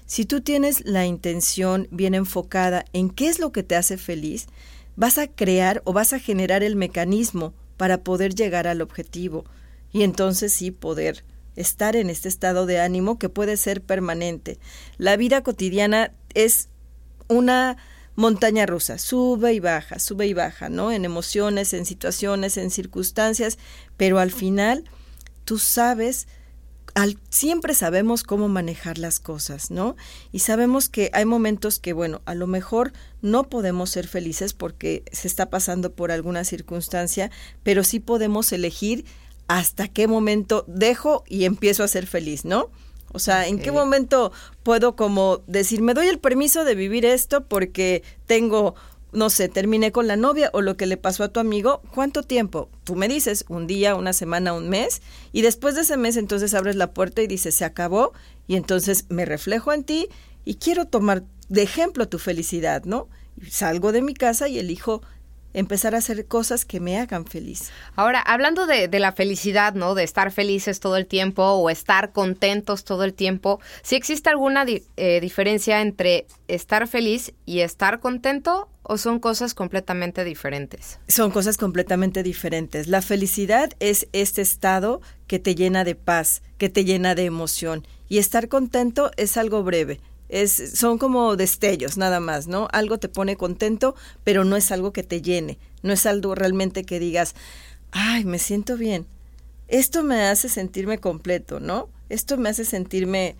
Si 0.04 0.24
tú 0.24 0.40
tienes 0.40 0.84
la 0.84 1.06
intención 1.06 1.86
bien 1.92 2.16
enfocada 2.16 2.84
en 2.92 3.08
qué 3.08 3.28
es 3.28 3.38
lo 3.38 3.52
que 3.52 3.62
te 3.62 3.76
hace 3.76 3.98
feliz, 3.98 4.48
vas 4.96 5.16
a 5.16 5.28
crear 5.28 5.80
o 5.84 5.92
vas 5.92 6.12
a 6.12 6.18
generar 6.18 6.64
el 6.64 6.74
mecanismo 6.74 7.54
para 7.76 8.02
poder 8.02 8.34
llegar 8.34 8.66
al 8.66 8.82
objetivo 8.82 9.44
y 9.92 10.02
entonces 10.02 10.52
sí 10.52 10.72
poder 10.72 11.22
estar 11.54 11.94
en 11.94 12.10
este 12.10 12.28
estado 12.28 12.66
de 12.66 12.80
ánimo 12.80 13.16
que 13.16 13.28
puede 13.28 13.56
ser 13.56 13.80
permanente. 13.80 14.58
La 14.98 15.16
vida 15.16 15.44
cotidiana 15.44 16.12
es 16.34 16.68
una 17.28 17.76
montaña 18.14 18.66
rusa, 18.66 18.98
sube 18.98 19.54
y 19.54 19.60
baja, 19.60 19.98
sube 19.98 20.26
y 20.26 20.34
baja, 20.34 20.68
¿no? 20.68 20.92
En 20.92 21.04
emociones, 21.04 21.72
en 21.72 21.86
situaciones, 21.86 22.56
en 22.56 22.70
circunstancias, 22.70 23.58
pero 23.96 24.18
al 24.18 24.30
final 24.30 24.84
tú 25.44 25.58
sabes 25.58 26.26
al, 26.94 27.18
siempre 27.30 27.74
sabemos 27.74 28.22
cómo 28.22 28.48
manejar 28.48 28.98
las 28.98 29.18
cosas, 29.18 29.70
¿no? 29.70 29.96
Y 30.30 30.40
sabemos 30.40 30.88
que 30.88 31.10
hay 31.14 31.24
momentos 31.24 31.78
que, 31.78 31.92
bueno, 31.92 32.20
a 32.26 32.34
lo 32.34 32.46
mejor 32.46 32.92
no 33.22 33.48
podemos 33.48 33.90
ser 33.90 34.06
felices 34.06 34.52
porque 34.52 35.02
se 35.10 35.26
está 35.26 35.48
pasando 35.48 35.94
por 35.94 36.12
alguna 36.12 36.44
circunstancia, 36.44 37.30
pero 37.62 37.82
sí 37.82 37.98
podemos 37.98 38.52
elegir 38.52 39.06
hasta 39.48 39.88
qué 39.88 40.06
momento 40.06 40.64
dejo 40.68 41.24
y 41.26 41.44
empiezo 41.44 41.82
a 41.82 41.88
ser 41.88 42.06
feliz, 42.06 42.44
¿no? 42.44 42.70
O 43.12 43.18
sea, 43.18 43.46
¿en 43.46 43.58
qué 43.58 43.72
momento 43.72 44.32
puedo 44.62 44.96
como 44.96 45.42
decir, 45.46 45.82
me 45.82 45.94
doy 45.94 46.08
el 46.08 46.18
permiso 46.18 46.64
de 46.64 46.74
vivir 46.74 47.04
esto 47.04 47.44
porque 47.44 48.02
tengo 48.26 48.74
no 49.12 49.28
sé, 49.28 49.50
terminé 49.50 49.92
con 49.92 50.08
la 50.08 50.16
novia 50.16 50.48
o 50.54 50.62
lo 50.62 50.78
que 50.78 50.86
le 50.86 50.96
pasó 50.96 51.22
a 51.22 51.28
tu 51.28 51.38
amigo, 51.38 51.82
¿cuánto 51.92 52.22
tiempo? 52.22 52.70
Tú 52.84 52.96
me 52.96 53.08
dices, 53.08 53.44
un 53.48 53.66
día, 53.66 53.94
una 53.94 54.14
semana, 54.14 54.54
un 54.54 54.70
mes, 54.70 55.02
y 55.32 55.42
después 55.42 55.74
de 55.74 55.82
ese 55.82 55.98
mes 55.98 56.16
entonces 56.16 56.54
abres 56.54 56.76
la 56.76 56.94
puerta 56.94 57.20
y 57.20 57.26
dices, 57.26 57.54
se 57.54 57.66
acabó, 57.66 58.14
y 58.46 58.56
entonces 58.56 59.04
me 59.10 59.26
reflejo 59.26 59.72
en 59.74 59.84
ti 59.84 60.08
y 60.46 60.54
quiero 60.54 60.86
tomar 60.86 61.24
de 61.50 61.62
ejemplo 61.62 62.08
tu 62.08 62.18
felicidad, 62.18 62.84
¿no? 62.84 63.08
salgo 63.50 63.92
de 63.92 64.02
mi 64.02 64.14
casa 64.14 64.48
y 64.48 64.58
elijo 64.58 65.02
empezar 65.54 65.94
a 65.94 65.98
hacer 65.98 66.26
cosas 66.26 66.64
que 66.64 66.80
me 66.80 66.98
hagan 66.98 67.26
feliz. 67.26 67.70
Ahora, 67.96 68.20
hablando 68.20 68.66
de, 68.66 68.88
la 68.98 69.12
felicidad, 69.12 69.74
¿no? 69.74 69.94
De 69.94 70.04
estar 70.04 70.30
felices 70.30 70.80
todo 70.80 70.96
el 70.96 71.06
tiempo 71.06 71.42
o 71.42 71.70
estar 71.70 72.12
contentos 72.12 72.84
todo 72.84 73.04
el 73.04 73.14
tiempo, 73.14 73.60
¿sí 73.82 73.96
existe 73.96 74.30
alguna 74.30 74.64
eh, 74.96 75.20
diferencia 75.20 75.80
entre 75.80 76.26
estar 76.48 76.86
feliz 76.88 77.32
y 77.46 77.60
estar 77.60 78.00
contento 78.00 78.68
o 78.82 78.98
son 78.98 79.18
cosas 79.18 79.54
completamente 79.54 80.24
diferentes? 80.24 80.98
Son 81.08 81.30
cosas 81.30 81.56
completamente 81.56 82.22
diferentes. 82.22 82.86
La 82.86 83.02
felicidad 83.02 83.70
es 83.80 84.08
este 84.12 84.42
estado 84.42 85.00
que 85.26 85.38
te 85.38 85.54
llena 85.54 85.84
de 85.84 85.94
paz, 85.94 86.42
que 86.58 86.68
te 86.68 86.84
llena 86.84 87.14
de 87.14 87.24
emoción 87.24 87.86
y 88.08 88.18
estar 88.18 88.48
contento 88.48 89.10
es 89.16 89.36
algo 89.36 89.62
breve 89.62 90.00
son 90.56 90.98
como 90.98 91.36
destellos 91.36 91.96
nada 91.96 92.20
más, 92.20 92.46
¿no? 92.46 92.68
Algo 92.72 92.98
te 92.98 93.08
pone 93.08 93.36
contento, 93.36 93.94
pero 94.24 94.44
no 94.44 94.56
es 94.56 94.72
algo 94.72 94.92
que 94.92 95.02
te 95.02 95.20
llene, 95.20 95.58
no 95.82 95.92
es 95.92 96.06
algo 96.06 96.34
realmente 96.34 96.84
que 96.84 96.98
digas, 96.98 97.34
ay, 97.90 98.24
me 98.24 98.38
siento 98.38 98.76
bien. 98.76 99.06
Esto 99.68 100.02
me 100.02 100.22
hace 100.22 100.48
sentirme 100.48 100.98
completo, 100.98 101.60
¿no? 101.60 101.88
Esto 102.08 102.36
me 102.36 102.48
hace 102.48 102.64
sentirme 102.64 103.36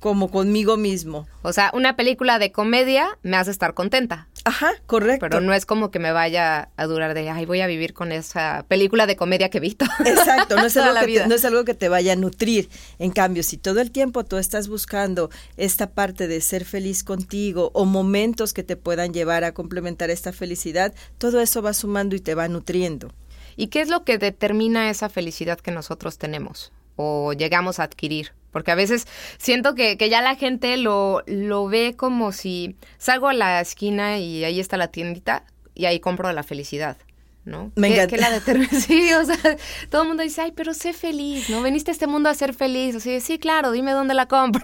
como 0.00 0.30
conmigo 0.30 0.76
mismo. 0.76 1.26
O 1.42 1.52
sea, 1.52 1.70
una 1.74 1.96
película 1.96 2.38
de 2.38 2.52
comedia 2.52 3.18
me 3.22 3.36
hace 3.36 3.50
estar 3.50 3.74
contenta. 3.74 4.28
Ajá, 4.44 4.72
correcto. 4.86 5.26
Pero 5.28 5.40
no 5.40 5.52
es 5.52 5.66
como 5.66 5.90
que 5.90 5.98
me 5.98 6.12
vaya 6.12 6.70
a 6.76 6.86
durar 6.86 7.14
de, 7.14 7.28
ay, 7.30 7.44
voy 7.46 7.60
a 7.60 7.66
vivir 7.66 7.94
con 7.94 8.12
esa 8.12 8.64
película 8.68 9.06
de 9.06 9.16
comedia 9.16 9.50
que 9.50 9.58
he 9.58 9.60
visto. 9.60 9.84
Exacto, 10.04 10.56
no 10.56 10.66
es, 10.66 10.76
algo 10.78 11.00
que 11.00 11.06
te, 11.06 11.26
no 11.26 11.34
es 11.34 11.44
algo 11.44 11.64
que 11.64 11.74
te 11.74 11.88
vaya 11.88 12.12
a 12.12 12.16
nutrir. 12.16 12.68
En 12.98 13.10
cambio, 13.10 13.42
si 13.42 13.56
todo 13.56 13.80
el 13.80 13.90
tiempo 13.90 14.24
tú 14.24 14.36
estás 14.36 14.68
buscando 14.68 15.30
esta 15.56 15.90
parte 15.90 16.28
de 16.28 16.40
ser 16.40 16.64
feliz 16.64 17.02
contigo 17.02 17.70
o 17.74 17.84
momentos 17.84 18.52
que 18.52 18.62
te 18.62 18.76
puedan 18.76 19.12
llevar 19.12 19.44
a 19.44 19.52
complementar 19.52 20.10
esta 20.10 20.32
felicidad, 20.32 20.94
todo 21.18 21.40
eso 21.40 21.60
va 21.60 21.74
sumando 21.74 22.14
y 22.14 22.20
te 22.20 22.34
va 22.34 22.48
nutriendo. 22.48 23.12
¿Y 23.56 23.66
qué 23.68 23.80
es 23.80 23.88
lo 23.88 24.04
que 24.04 24.18
determina 24.18 24.88
esa 24.88 25.08
felicidad 25.08 25.58
que 25.58 25.72
nosotros 25.72 26.16
tenemos 26.18 26.72
o 26.94 27.32
llegamos 27.32 27.80
a 27.80 27.82
adquirir? 27.84 28.32
Porque 28.58 28.72
a 28.72 28.74
veces 28.74 29.06
siento 29.38 29.76
que, 29.76 29.96
que 29.96 30.08
ya 30.08 30.20
la 30.20 30.34
gente 30.34 30.76
lo, 30.76 31.22
lo 31.26 31.68
ve 31.68 31.94
como 31.96 32.32
si 32.32 32.74
salgo 32.98 33.28
a 33.28 33.34
la 33.34 33.60
esquina 33.60 34.18
y 34.18 34.42
ahí 34.42 34.58
está 34.58 34.76
la 34.76 34.88
tiendita 34.88 35.44
y 35.76 35.84
ahí 35.84 36.00
compro 36.00 36.32
la 36.32 36.42
felicidad. 36.42 36.96
¿no? 37.44 37.70
Me 37.76 37.86
encanta. 37.86 38.08
Que 38.08 38.20
la 38.20 38.30
determina. 38.30 38.68
Sí, 38.80 39.12
o 39.12 39.24
sea, 39.24 39.56
todo 39.90 40.02
el 40.02 40.08
mundo 40.08 40.24
dice, 40.24 40.42
ay, 40.42 40.52
pero 40.54 40.74
sé 40.74 40.92
feliz, 40.92 41.48
¿no? 41.48 41.62
Veniste 41.62 41.92
a 41.92 41.92
este 41.92 42.08
mundo 42.08 42.28
a 42.28 42.34
ser 42.34 42.52
feliz. 42.52 42.96
Así, 42.96 43.20
sí, 43.20 43.38
claro, 43.38 43.70
dime 43.70 43.92
dónde 43.92 44.14
la 44.14 44.26
compro. 44.26 44.62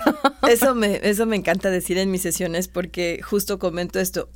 Eso 0.48 0.74
me, 0.74 1.00
eso 1.02 1.24
me 1.24 1.36
encanta 1.36 1.70
decir 1.70 1.98
en 1.98 2.10
mis 2.10 2.22
sesiones 2.22 2.68
porque 2.68 3.20
justo 3.22 3.58
comento 3.58 4.00
esto 4.00 4.28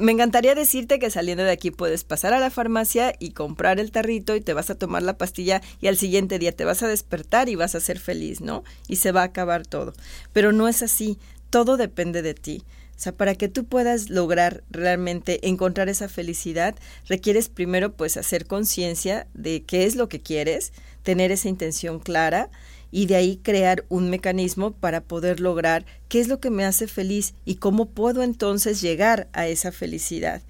me 0.00 0.12
encantaría 0.12 0.54
decirte 0.54 0.98
que 0.98 1.10
saliendo 1.10 1.44
de 1.44 1.50
aquí 1.50 1.70
puedes 1.70 2.04
pasar 2.04 2.32
a 2.32 2.40
la 2.40 2.50
farmacia 2.50 3.14
y 3.18 3.32
comprar 3.32 3.78
el 3.78 3.92
tarrito 3.92 4.34
y 4.34 4.40
te 4.40 4.54
vas 4.54 4.70
a 4.70 4.74
tomar 4.74 5.02
la 5.02 5.18
pastilla 5.18 5.60
y 5.80 5.86
al 5.86 5.96
siguiente 5.96 6.38
día 6.38 6.52
te 6.52 6.64
vas 6.64 6.82
a 6.82 6.88
despertar 6.88 7.48
y 7.48 7.54
vas 7.54 7.74
a 7.74 7.80
ser 7.80 7.98
feliz, 7.98 8.40
¿no? 8.40 8.64
Y 8.88 8.96
se 8.96 9.12
va 9.12 9.22
a 9.22 9.26
acabar 9.26 9.66
todo. 9.66 9.92
Pero 10.32 10.52
no 10.52 10.68
es 10.68 10.82
así, 10.82 11.18
todo 11.50 11.76
depende 11.76 12.22
de 12.22 12.34
ti. 12.34 12.64
O 12.96 13.02
sea, 13.02 13.12
para 13.12 13.34
que 13.34 13.48
tú 13.48 13.64
puedas 13.64 14.10
lograr 14.10 14.62
realmente 14.70 15.48
encontrar 15.48 15.88
esa 15.88 16.08
felicidad, 16.08 16.74
requieres 17.06 17.48
primero 17.48 17.92
pues 17.94 18.16
hacer 18.16 18.46
conciencia 18.46 19.26
de 19.34 19.62
qué 19.62 19.84
es 19.84 19.96
lo 19.96 20.08
que 20.08 20.20
quieres, 20.20 20.72
tener 21.02 21.32
esa 21.32 21.48
intención 21.48 21.98
clara, 21.98 22.50
y 22.90 23.06
de 23.06 23.16
ahí 23.16 23.40
crear 23.42 23.84
un 23.88 24.10
mecanismo 24.10 24.72
para 24.72 25.00
poder 25.00 25.40
lograr 25.40 25.84
qué 26.08 26.20
es 26.20 26.28
lo 26.28 26.40
que 26.40 26.50
me 26.50 26.64
hace 26.64 26.86
feliz 26.86 27.34
y 27.44 27.56
cómo 27.56 27.86
puedo 27.86 28.22
entonces 28.22 28.80
llegar 28.80 29.28
a 29.32 29.46
esa 29.46 29.72
felicidad. 29.72 30.42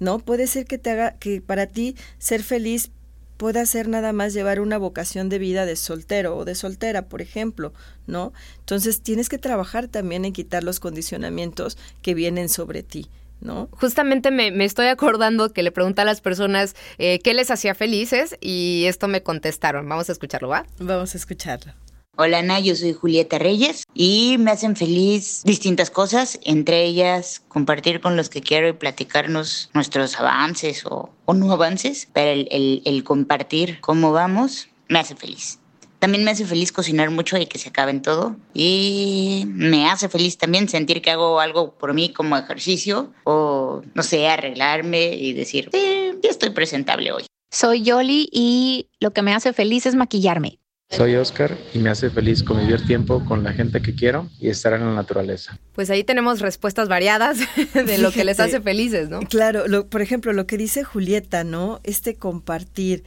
¿No? 0.00 0.18
Puede 0.18 0.46
ser 0.46 0.66
que 0.66 0.78
te 0.78 0.90
haga 0.90 1.12
que 1.18 1.40
para 1.40 1.66
ti 1.66 1.94
ser 2.18 2.42
feliz 2.42 2.90
pueda 3.36 3.66
ser 3.66 3.88
nada 3.88 4.12
más 4.12 4.34
llevar 4.34 4.60
una 4.60 4.78
vocación 4.78 5.28
de 5.28 5.38
vida 5.38 5.66
de 5.66 5.76
soltero 5.76 6.36
o 6.36 6.44
de 6.44 6.54
soltera, 6.54 7.08
por 7.08 7.22
ejemplo, 7.22 7.72
¿no? 8.06 8.32
Entonces 8.60 9.00
tienes 9.00 9.28
que 9.28 9.38
trabajar 9.38 9.88
también 9.88 10.24
en 10.24 10.32
quitar 10.32 10.62
los 10.62 10.80
condicionamientos 10.80 11.76
que 12.02 12.14
vienen 12.14 12.48
sobre 12.48 12.82
ti. 12.82 13.08
¿No? 13.42 13.68
Justamente 13.72 14.30
me, 14.30 14.52
me, 14.52 14.64
estoy 14.64 14.86
acordando 14.86 15.52
que 15.52 15.62
le 15.62 15.72
pregunté 15.72 16.02
a 16.02 16.04
las 16.04 16.20
personas 16.20 16.76
eh, 16.98 17.18
qué 17.18 17.34
les 17.34 17.50
hacía 17.50 17.74
felices 17.74 18.36
y 18.40 18.84
esto 18.86 19.08
me 19.08 19.22
contestaron. 19.22 19.88
Vamos 19.88 20.08
a 20.08 20.12
escucharlo, 20.12 20.48
¿va? 20.48 20.64
Vamos 20.78 21.14
a 21.14 21.18
escucharlo. 21.18 21.74
Hola 22.14 22.40
Ana, 22.40 22.60
yo 22.60 22.76
soy 22.76 22.92
Julieta 22.92 23.38
Reyes 23.38 23.84
y 23.94 24.36
me 24.38 24.50
hacen 24.50 24.76
feliz 24.76 25.42
distintas 25.44 25.90
cosas, 25.90 26.38
entre 26.44 26.84
ellas 26.84 27.42
compartir 27.48 28.02
con 28.02 28.16
los 28.16 28.28
que 28.28 28.42
quiero 28.42 28.68
y 28.68 28.74
platicarnos 28.74 29.70
nuestros 29.72 30.20
avances 30.20 30.84
o, 30.84 31.10
no 31.26 31.52
avances, 31.52 32.08
pero 32.12 32.32
el, 32.32 32.82
el, 32.84 33.02
compartir 33.02 33.80
cómo 33.80 34.12
vamos 34.12 34.68
me 34.88 34.98
hace 34.98 35.16
feliz. 35.16 35.58
También 36.02 36.24
me 36.24 36.32
hace 36.32 36.44
feliz 36.44 36.72
cocinar 36.72 37.10
mucho 37.10 37.36
y 37.36 37.46
que 37.46 37.58
se 37.58 37.68
acaben 37.68 38.02
todo. 38.02 38.34
Y 38.54 39.44
me 39.46 39.88
hace 39.88 40.08
feliz 40.08 40.36
también 40.36 40.68
sentir 40.68 41.00
que 41.00 41.12
hago 41.12 41.38
algo 41.38 41.78
por 41.78 41.94
mí 41.94 42.12
como 42.12 42.36
ejercicio 42.36 43.12
o, 43.22 43.82
no 43.94 44.02
sé, 44.02 44.26
arreglarme 44.26 45.14
y 45.14 45.32
decir, 45.32 45.70
eh, 45.72 46.16
ya 46.20 46.30
estoy 46.30 46.50
presentable 46.50 47.12
hoy. 47.12 47.26
Soy 47.52 47.84
Yoli 47.84 48.28
y 48.32 48.88
lo 48.98 49.12
que 49.12 49.22
me 49.22 49.32
hace 49.32 49.52
feliz 49.52 49.86
es 49.86 49.94
maquillarme. 49.94 50.58
Soy 50.90 51.14
Oscar 51.14 51.56
y 51.72 51.78
me 51.78 51.88
hace 51.88 52.10
feliz 52.10 52.42
convivir 52.42 52.84
tiempo 52.84 53.24
con 53.24 53.44
la 53.44 53.52
gente 53.52 53.80
que 53.80 53.94
quiero 53.94 54.28
y 54.40 54.50
estar 54.50 54.72
en 54.72 54.84
la 54.84 54.94
naturaleza. 54.94 55.56
Pues 55.72 55.88
ahí 55.88 56.02
tenemos 56.02 56.40
respuestas 56.40 56.88
variadas 56.88 57.38
de 57.74 57.98
lo 57.98 58.10
que 58.10 58.24
les 58.24 58.40
hace 58.40 58.60
felices, 58.60 59.08
¿no? 59.08 59.20
Claro, 59.20 59.68
lo, 59.68 59.86
por 59.86 60.02
ejemplo, 60.02 60.32
lo 60.32 60.48
que 60.48 60.58
dice 60.58 60.82
Julieta, 60.82 61.44
¿no? 61.44 61.78
Este 61.84 62.16
compartir. 62.16 63.04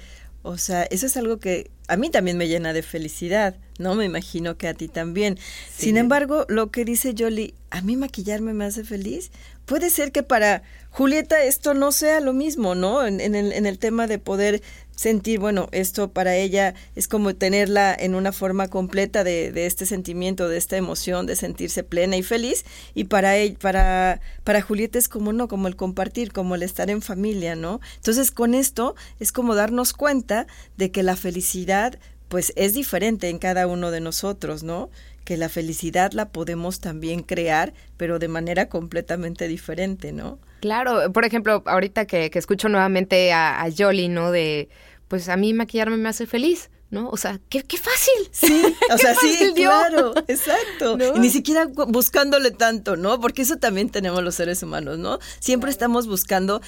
O 0.48 0.60
sea, 0.60 0.84
eso 0.84 1.08
es 1.08 1.18
algo 1.18 1.40
que 1.40 1.72
a 1.88 1.98
mí 1.98 2.12
también 2.12 2.38
me 2.38 2.48
llena 2.48 2.72
de 2.72 2.84
felicidad, 2.84 3.56
¿no? 3.80 3.96
Me 3.96 4.06
imagino 4.06 4.58
que 4.58 4.68
a 4.68 4.76
ti 4.76 4.88
también. 4.88 5.40
Sin 5.76 5.98
embargo, 5.98 6.46
lo 6.50 6.70
que 6.70 6.86
dice 6.86 7.16
Jolie, 7.18 7.56
¿a 7.72 7.82
mí 7.82 7.96
maquillarme 7.96 8.54
me 8.54 8.66
hace 8.66 8.84
feliz? 8.84 9.32
Puede 9.66 9.90
ser 9.90 10.12
que 10.12 10.22
para 10.22 10.62
Julieta 10.92 11.44
esto 11.44 11.74
no 11.74 11.92
sea 11.92 12.20
lo 12.20 12.32
mismo, 12.32 12.76
¿no? 12.76 13.08
En, 13.08 13.22
en, 13.22 13.34
el, 13.34 13.54
en 13.54 13.66
el 13.66 13.80
tema 13.80 14.06
de 14.06 14.20
poder 14.20 14.62
sentir, 14.96 15.40
bueno, 15.40 15.68
esto 15.72 16.12
para 16.12 16.36
ella 16.36 16.74
es 16.96 17.08
como 17.08 17.36
tenerla 17.36 17.96
en 17.98 18.16
una 18.16 18.32
forma 18.32 18.68
completa 18.68 19.24
de, 19.24 19.52
de, 19.52 19.66
este 19.66 19.86
sentimiento, 19.86 20.48
de 20.48 20.58
esta 20.58 20.78
emoción, 20.78 21.26
de 21.26 21.36
sentirse 21.36 21.84
plena 21.84 22.18
y 22.18 22.24
feliz. 22.24 22.66
Y 22.94 23.06
para 23.06 23.36
ella, 23.38 23.58
para, 23.60 24.22
para 24.44 24.62
Julieta 24.62 24.98
es 24.98 25.10
como 25.10 25.34
no, 25.34 25.48
como 25.48 25.68
el 25.68 25.76
compartir, 25.76 26.32
como 26.32 26.56
el 26.56 26.64
estar 26.64 26.90
en 26.90 27.02
familia, 27.02 27.56
¿no? 27.56 27.82
Entonces 27.98 28.32
con 28.32 28.54
esto 28.56 28.96
es 29.20 29.32
como 29.32 29.56
darnos 29.56 29.94
cuenta 29.94 30.48
de 30.78 30.92
que 30.92 31.04
la 31.04 31.16
felicidad 31.16 32.00
pues 32.28 32.54
es 32.56 32.74
diferente 32.74 33.30
en 33.30 33.38
cada 33.38 33.68
uno 33.68 33.92
de 33.92 34.02
nosotros, 34.02 34.64
¿no? 34.64 34.90
Que 35.24 35.38
la 35.38 35.50
felicidad 35.50 36.12
la 36.14 36.30
podemos 36.30 36.80
también 36.80 37.22
crear, 37.22 37.74
pero 37.98 38.20
de 38.20 38.28
manera 38.28 38.68
completamente 38.68 39.48
diferente, 39.48 40.12
¿no? 40.12 40.40
Claro, 40.66 41.12
por 41.14 41.26
ejemplo, 41.26 41.62
ahorita 41.68 42.08
que, 42.08 42.32
escucho 42.34 42.70
nuevamente 42.70 43.32
a, 43.32 43.62
a 43.62 43.70
Jolly, 43.72 44.08
¿no? 44.08 44.32
De, 44.32 44.68
pues 45.08 45.30
a 45.30 45.38
mí 45.38 45.54
maquillarme 45.54 45.96
me 45.96 46.10
hace 46.10 46.26
feliz. 46.26 46.72
¿no? 46.90 47.08
O 47.10 47.18
sea, 47.18 47.40
qué, 47.50 47.62
qué 47.62 47.78
fácil. 47.78 48.30
Sí, 48.32 48.64
o 48.92 48.98
sea, 48.98 49.14
sí, 49.14 49.54
claro, 49.56 50.16
exacto. 50.28 50.98
Y 51.16 51.20
ni 51.20 51.30
siquiera 51.30 51.68
buscándole 51.68 52.50
tanto, 52.50 52.96
¿no? 52.96 53.20
Porque 53.20 53.44
eso 53.44 53.58
también 53.58 53.92
tenemos 53.92 54.24
los 54.24 54.34
seres 54.34 54.64
humanos, 54.64 54.98
¿no? 54.98 55.20
Siempre 55.40 55.70
estamos 55.70 56.08
buscando 56.08 56.64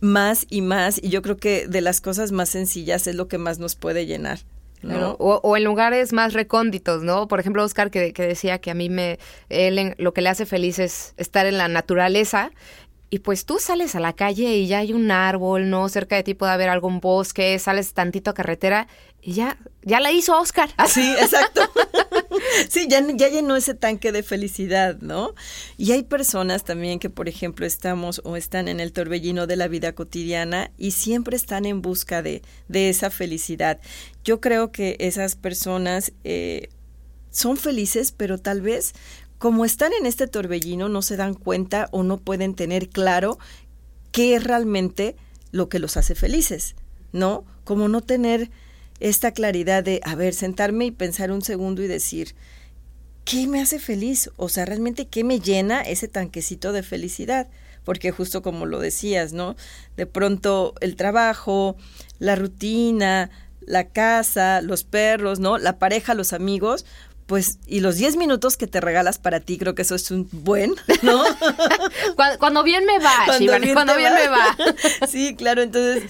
más 0.00 0.44
y 0.50 0.60
más 0.60 1.02
y 1.02 1.08
yo 1.08 1.22
creo 1.22 1.38
que 1.38 1.68
de 1.68 1.80
las 1.80 2.02
cosas 2.02 2.32
más 2.32 2.50
sencillas 2.50 3.06
es 3.06 3.14
lo 3.14 3.28
que 3.28 3.38
más 3.38 3.58
nos 3.58 3.76
puede 3.76 4.04
llenar. 4.04 4.40
¿no? 4.82 5.16
O, 5.18 5.56
en 5.56 5.64
lugares 5.64 6.12
más 6.12 6.34
recónditos, 6.34 7.02
¿no? 7.02 7.26
Por 7.26 7.40
ejemplo, 7.40 7.64
Oscar 7.64 7.90
que, 7.90 8.12
que 8.12 8.22
decía 8.22 8.60
que 8.60 8.70
a 8.70 8.74
mí 8.74 8.88
me, 8.88 9.18
él 9.48 9.94
lo 9.98 10.14
que 10.14 10.20
le 10.20 10.28
hace 10.28 10.46
feliz 10.46 10.78
es 10.78 11.14
estar 11.16 11.46
en 11.46 11.58
la 11.58 11.66
naturaleza 11.66 12.52
y 13.10 13.20
pues 13.20 13.46
tú 13.46 13.58
sales 13.58 13.94
a 13.94 14.00
la 14.00 14.12
calle 14.12 14.56
y 14.56 14.66
ya 14.66 14.78
hay 14.78 14.92
un 14.92 15.10
árbol, 15.10 15.70
¿no? 15.70 15.88
Cerca 15.88 16.16
de 16.16 16.22
ti 16.22 16.34
puede 16.34 16.52
haber 16.52 16.68
algún 16.68 17.00
bosque, 17.00 17.58
sales 17.58 17.94
tantito 17.94 18.30
a 18.30 18.34
carretera 18.34 18.86
y 19.22 19.32
ya, 19.32 19.58
ya 19.82 20.00
la 20.00 20.12
hizo 20.12 20.38
Oscar. 20.38 20.70
Sí, 20.86 21.14
exacto. 21.20 21.62
sí, 22.68 22.86
ya, 22.88 23.04
ya 23.14 23.28
llenó 23.28 23.56
ese 23.56 23.74
tanque 23.74 24.12
de 24.12 24.22
felicidad, 24.22 24.98
¿no? 25.00 25.34
Y 25.78 25.92
hay 25.92 26.02
personas 26.02 26.64
también 26.64 26.98
que, 26.98 27.08
por 27.08 27.28
ejemplo, 27.28 27.64
estamos 27.64 28.20
o 28.24 28.36
están 28.36 28.68
en 28.68 28.78
el 28.78 28.92
torbellino 28.92 29.46
de 29.46 29.56
la 29.56 29.68
vida 29.68 29.94
cotidiana 29.94 30.70
y 30.76 30.90
siempre 30.90 31.36
están 31.36 31.64
en 31.64 31.80
busca 31.80 32.22
de, 32.22 32.42
de 32.68 32.90
esa 32.90 33.10
felicidad. 33.10 33.80
Yo 34.22 34.40
creo 34.40 34.70
que 34.70 34.96
esas 35.00 35.34
personas 35.34 36.12
eh, 36.24 36.68
son 37.30 37.56
felices, 37.56 38.12
pero 38.12 38.38
tal 38.38 38.60
vez 38.60 38.94
como 39.38 39.64
están 39.64 39.92
en 39.92 40.06
este 40.06 40.26
torbellino, 40.26 40.88
no 40.88 41.02
se 41.02 41.16
dan 41.16 41.34
cuenta 41.34 41.88
o 41.92 42.02
no 42.02 42.18
pueden 42.18 42.54
tener 42.54 42.88
claro 42.88 43.38
qué 44.12 44.34
es 44.34 44.44
realmente 44.44 45.16
lo 45.52 45.68
que 45.68 45.78
los 45.78 45.96
hace 45.96 46.14
felices, 46.14 46.74
¿no? 47.12 47.44
Como 47.64 47.88
no 47.88 48.00
tener 48.00 48.50
esta 49.00 49.32
claridad 49.32 49.84
de, 49.84 50.00
a 50.04 50.14
ver, 50.14 50.34
sentarme 50.34 50.86
y 50.86 50.90
pensar 50.90 51.30
un 51.30 51.42
segundo 51.42 51.82
y 51.82 51.86
decir, 51.86 52.34
¿qué 53.24 53.46
me 53.46 53.60
hace 53.60 53.78
feliz? 53.78 54.30
O 54.36 54.48
sea, 54.48 54.64
realmente, 54.64 55.06
¿qué 55.06 55.22
me 55.22 55.38
llena 55.40 55.82
ese 55.82 56.08
tanquecito 56.08 56.72
de 56.72 56.82
felicidad? 56.82 57.48
Porque 57.84 58.10
justo 58.10 58.42
como 58.42 58.66
lo 58.66 58.80
decías, 58.80 59.32
¿no? 59.32 59.54
De 59.96 60.06
pronto 60.06 60.74
el 60.80 60.96
trabajo, 60.96 61.76
la 62.18 62.34
rutina, 62.34 63.30
la 63.60 63.88
casa, 63.88 64.60
los 64.62 64.84
perros, 64.84 65.40
¿no? 65.40 65.58
La 65.58 65.78
pareja, 65.78 66.14
los 66.14 66.32
amigos, 66.32 66.86
pues, 67.28 67.58
y 67.66 67.80
los 67.80 67.96
10 67.96 68.16
minutos 68.16 68.56
que 68.56 68.66
te 68.66 68.80
regalas 68.80 69.18
para 69.18 69.40
ti, 69.40 69.58
creo 69.58 69.74
que 69.74 69.82
eso 69.82 69.94
es 69.94 70.10
un 70.10 70.26
buen, 70.32 70.74
¿no? 71.02 71.22
cuando, 72.38 72.62
bien 72.62 72.86
me 72.86 72.98
va, 72.98 73.12
cuando, 73.26 73.58
bien, 73.60 73.74
cuando 73.74 73.96
bien 73.96 74.14
me 74.14 74.28
va. 74.28 74.56
sí, 75.06 75.36
claro, 75.36 75.60
entonces 75.60 76.04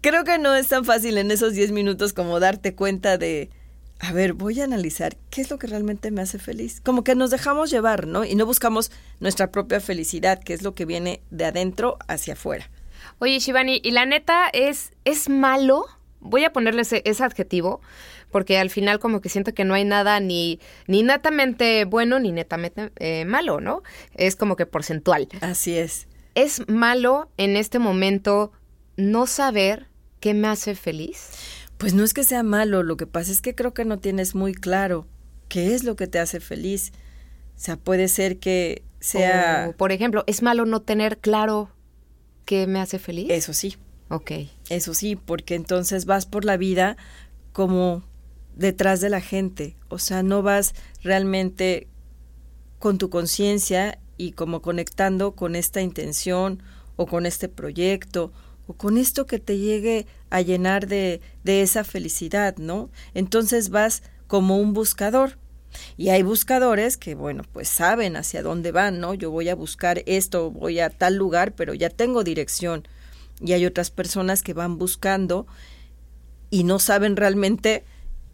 creo 0.00 0.24
que 0.24 0.38
no 0.38 0.54
es 0.54 0.68
tan 0.68 0.86
fácil 0.86 1.18
en 1.18 1.30
esos 1.30 1.52
10 1.52 1.72
minutos 1.72 2.14
como 2.14 2.40
darte 2.40 2.74
cuenta 2.74 3.18
de, 3.18 3.50
a 3.98 4.10
ver, 4.12 4.32
voy 4.32 4.58
a 4.62 4.64
analizar 4.64 5.18
qué 5.28 5.42
es 5.42 5.50
lo 5.50 5.58
que 5.58 5.66
realmente 5.66 6.10
me 6.10 6.22
hace 6.22 6.38
feliz. 6.38 6.80
Como 6.82 7.04
que 7.04 7.14
nos 7.14 7.28
dejamos 7.28 7.70
llevar, 7.70 8.06
¿no? 8.06 8.24
Y 8.24 8.34
no 8.34 8.46
buscamos 8.46 8.90
nuestra 9.20 9.50
propia 9.50 9.80
felicidad, 9.80 10.42
que 10.42 10.54
es 10.54 10.62
lo 10.62 10.74
que 10.74 10.86
viene 10.86 11.20
de 11.28 11.44
adentro 11.44 11.98
hacia 12.08 12.32
afuera. 12.32 12.70
Oye, 13.18 13.38
Shivani, 13.38 13.82
y 13.84 13.90
la 13.90 14.06
neta 14.06 14.48
es, 14.54 14.92
es 15.04 15.28
malo, 15.28 15.84
voy 16.20 16.44
a 16.44 16.52
ponerle 16.52 16.82
ese 16.82 17.02
adjetivo, 17.24 17.80
porque 18.30 18.58
al 18.58 18.70
final 18.70 18.98
como 18.98 19.20
que 19.20 19.28
siento 19.28 19.54
que 19.54 19.64
no 19.64 19.74
hay 19.74 19.84
nada 19.84 20.20
ni, 20.20 20.60
ni 20.86 21.02
netamente 21.02 21.84
bueno 21.84 22.18
ni 22.18 22.32
netamente 22.32 22.92
eh, 22.96 23.24
malo, 23.24 23.60
¿no? 23.60 23.82
Es 24.14 24.36
como 24.36 24.56
que 24.56 24.66
porcentual. 24.66 25.28
Así 25.40 25.76
es. 25.76 26.08
¿Es 26.34 26.68
malo 26.68 27.30
en 27.36 27.56
este 27.56 27.78
momento 27.78 28.52
no 28.96 29.26
saber 29.26 29.88
qué 30.20 30.34
me 30.34 30.48
hace 30.48 30.74
feliz? 30.74 31.30
Pues 31.78 31.94
no 31.94 32.04
es 32.04 32.12
que 32.12 32.24
sea 32.24 32.42
malo, 32.42 32.82
lo 32.82 32.96
que 32.96 33.06
pasa 33.06 33.30
es 33.32 33.40
que 33.40 33.54
creo 33.54 33.72
que 33.72 33.84
no 33.84 33.98
tienes 33.98 34.34
muy 34.34 34.52
claro 34.52 35.06
qué 35.48 35.74
es 35.74 35.84
lo 35.84 35.96
que 35.96 36.06
te 36.06 36.18
hace 36.18 36.40
feliz. 36.40 36.92
O 37.56 37.60
sea, 37.60 37.76
puede 37.76 38.08
ser 38.08 38.38
que 38.38 38.82
sea... 39.00 39.74
por 39.76 39.92
ejemplo, 39.92 40.24
¿es 40.26 40.42
malo 40.42 40.64
no 40.64 40.82
tener 40.82 41.18
claro 41.18 41.70
qué 42.44 42.66
me 42.66 42.80
hace 42.80 42.98
feliz? 42.98 43.30
Eso 43.30 43.52
sí. 43.52 43.76
Ok. 44.08 44.32
Eso 44.70 44.94
sí, 44.94 45.16
porque 45.16 45.54
entonces 45.54 46.04
vas 46.04 46.26
por 46.26 46.44
la 46.44 46.56
vida 46.56 46.96
como 47.52 48.02
detrás 48.54 49.00
de 49.00 49.08
la 49.08 49.20
gente, 49.20 49.76
o 49.88 49.98
sea, 49.98 50.22
no 50.22 50.42
vas 50.42 50.74
realmente 51.02 51.86
con 52.78 52.98
tu 52.98 53.08
conciencia 53.08 53.98
y 54.16 54.32
como 54.32 54.62
conectando 54.62 55.32
con 55.32 55.54
esta 55.54 55.80
intención 55.80 56.62
o 56.96 57.06
con 57.06 57.24
este 57.24 57.48
proyecto 57.48 58.32
o 58.66 58.74
con 58.74 58.98
esto 58.98 59.26
que 59.26 59.38
te 59.38 59.58
llegue 59.58 60.06
a 60.30 60.42
llenar 60.42 60.88
de, 60.88 61.20
de 61.44 61.62
esa 61.62 61.84
felicidad, 61.84 62.56
¿no? 62.58 62.90
Entonces 63.14 63.70
vas 63.70 64.02
como 64.26 64.58
un 64.58 64.74
buscador. 64.74 65.38
Y 65.96 66.08
hay 66.08 66.22
buscadores 66.22 66.96
que, 66.96 67.14
bueno, 67.14 67.44
pues 67.52 67.68
saben 67.68 68.16
hacia 68.16 68.42
dónde 68.42 68.72
van, 68.72 69.00
¿no? 69.00 69.14
Yo 69.14 69.30
voy 69.30 69.48
a 69.48 69.54
buscar 69.54 70.02
esto, 70.06 70.50
voy 70.50 70.80
a 70.80 70.90
tal 70.90 71.16
lugar, 71.16 71.54
pero 71.54 71.74
ya 71.74 71.90
tengo 71.90 72.24
dirección. 72.24 72.86
Y 73.40 73.52
hay 73.52 73.66
otras 73.66 73.90
personas 73.90 74.42
que 74.42 74.54
van 74.54 74.78
buscando 74.78 75.46
y 76.50 76.64
no 76.64 76.78
saben 76.78 77.16
realmente 77.16 77.84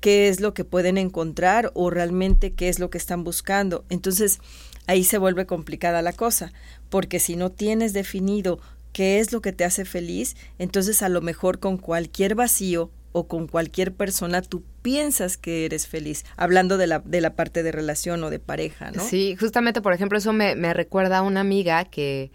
qué 0.00 0.28
es 0.28 0.40
lo 0.40 0.54
que 0.54 0.64
pueden 0.64 0.99
encontrar 0.99 1.71
o 1.75 1.90
realmente 1.90 2.52
qué 2.52 2.69
es 2.69 2.78
lo 2.78 2.90
que 2.90 2.99
están 2.99 3.25
buscando. 3.25 3.84
Entonces, 3.88 4.38
ahí 4.86 5.04
se 5.04 5.19
vuelve 5.19 5.47
complicada 5.47 6.02
la 6.02 6.12
cosa, 6.12 6.52
porque 6.90 7.21
si 7.21 7.36
no 7.36 7.50
tienes 7.50 7.93
definido 7.93 8.60
qué 8.93 9.19
es 9.19 9.32
lo 9.32 9.40
que 9.40 9.52
te 9.52 9.64
hace 9.64 9.84
feliz, 9.84 10.36
entonces 10.58 11.02
a 11.02 11.08
lo 11.08 11.21
mejor 11.21 11.58
con 11.58 11.78
cualquier 11.78 12.34
vacío 12.34 12.90
o 13.12 13.28
con 13.28 13.47
cualquier 13.47 13.95
persona 13.95 14.43
tú 14.43 14.62
piensas 14.82 15.36
que 15.36 15.64
eres 15.64 15.86
feliz, 15.86 16.25
hablando 16.36 16.76
de 16.76 16.86
la, 16.86 16.99
de 16.99 17.21
la 17.21 17.34
parte 17.34 17.62
de 17.62 17.73
relación 17.73 18.23
o 18.25 18.30
de 18.30 18.40
pareja, 18.40 18.90
¿no? 18.90 19.02
Sí, 19.02 19.36
justamente, 19.36 19.80
por 19.80 19.93
ejemplo, 19.93 20.19
eso 20.19 20.32
me, 20.32 20.54
me 20.56 20.75
recuerda 20.75 21.19
a 21.19 21.23
una 21.23 21.40
amiga 21.40 21.84
que 21.84 22.30